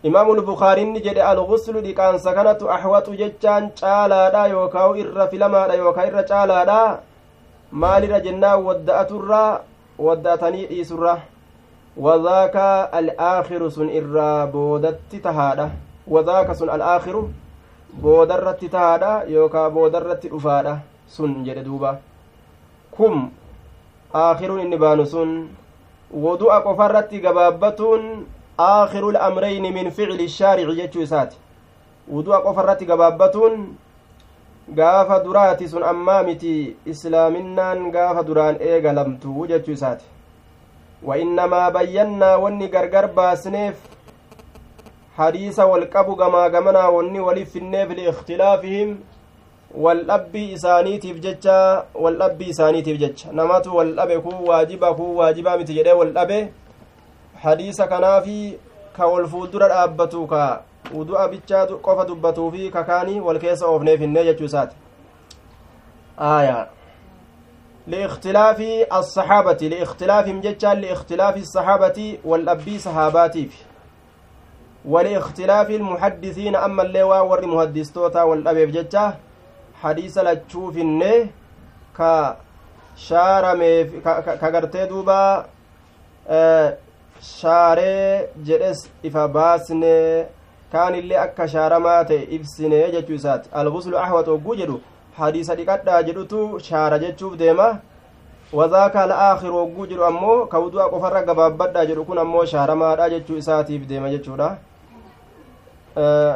[0.06, 6.08] إمام البخاري نجد الغسل دي كان سكنت أحوط جتان شالا يوكاو إر في لما يوكا
[6.08, 7.00] إر شالا
[7.72, 9.62] مال رجنا ودأت الرا
[10.00, 11.20] ودأتني إيسرة
[11.98, 12.56] وذاك
[12.94, 15.70] الآخر سن إرى بودت تهادا.
[16.08, 17.16] وذاك سن الآخر
[17.94, 20.80] بودرت تهادا يوكا بودرت أفادا.
[21.10, 22.00] سن جد دوبا.
[22.98, 23.30] كم؟
[24.16, 24.52] آخر
[26.14, 27.82] ودوء قفرت قبابة
[28.60, 31.34] آخر الأمرين من فعل الشارع جتشو سات
[32.12, 33.36] ودوء قفرت قبابة
[34.70, 40.06] gaafa duraati sun ammaa miti islaaminaan gaafa duraan eegalamtu jechuu isaati
[41.04, 43.76] وإنما بينا وني غرغر باسنيف
[45.18, 47.20] حديث والقبو غما غمنا وني
[49.76, 55.56] ولف النيف لاختلافهم والأبي إسانيتيف جتشا والأبي إسانيتيف جتشا نمات والأبي كو واجبا كو واجبا
[55.58, 56.48] متجدي والأبي
[57.36, 58.54] حديث كنافي
[58.98, 60.62] كوالفودر أبتو كا.
[60.94, 64.76] wudu'a bichaa qofa dubbatuu fi kakaanii wal keessa oofneef hinnee jechuu isaati
[66.18, 66.68] aayaa
[67.88, 68.60] لإختلاف
[68.94, 73.50] الصحابة لاختلافهم جتشا لإختلاف الصحابة والأبي صحاباتي
[74.86, 79.18] ولإختلاف المحدثين أما اللواء ور محدثتوتا والأبيب جتشا
[80.18, 81.28] لتشوف النه
[81.98, 82.02] ك
[83.08, 84.02] شارمee
[84.42, 85.46] ka gartee duuba
[87.22, 90.26] shaaree jedhes ifa baasne
[90.72, 94.82] kaanillee akka shaaramaa ta'e ibsine jechuu isaati alguslu ahwat ogguu jedhu
[95.20, 97.68] hadiisa dhiqadhaa jedhutu shaara jechuuf deema
[98.60, 103.88] wadaaka alaakhir wogguu jedhu ammoo ka wudu'a qofarra gabaabbadhaa jedhu kun ammoo shaaramaadha jechuu isaatiif
[103.92, 104.50] deema jechuudha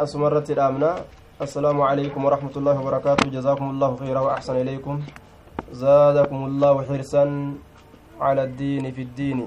[0.03, 0.95] asuma irratti dhaabna
[1.43, 3.27] السلام عليكم ورحمة الله وبركاته.
[3.27, 4.95] جزاكم الله خيرا وأحسن إليكم.
[5.75, 7.23] زادكم الله حرصا
[8.15, 9.39] على الدين في الدين.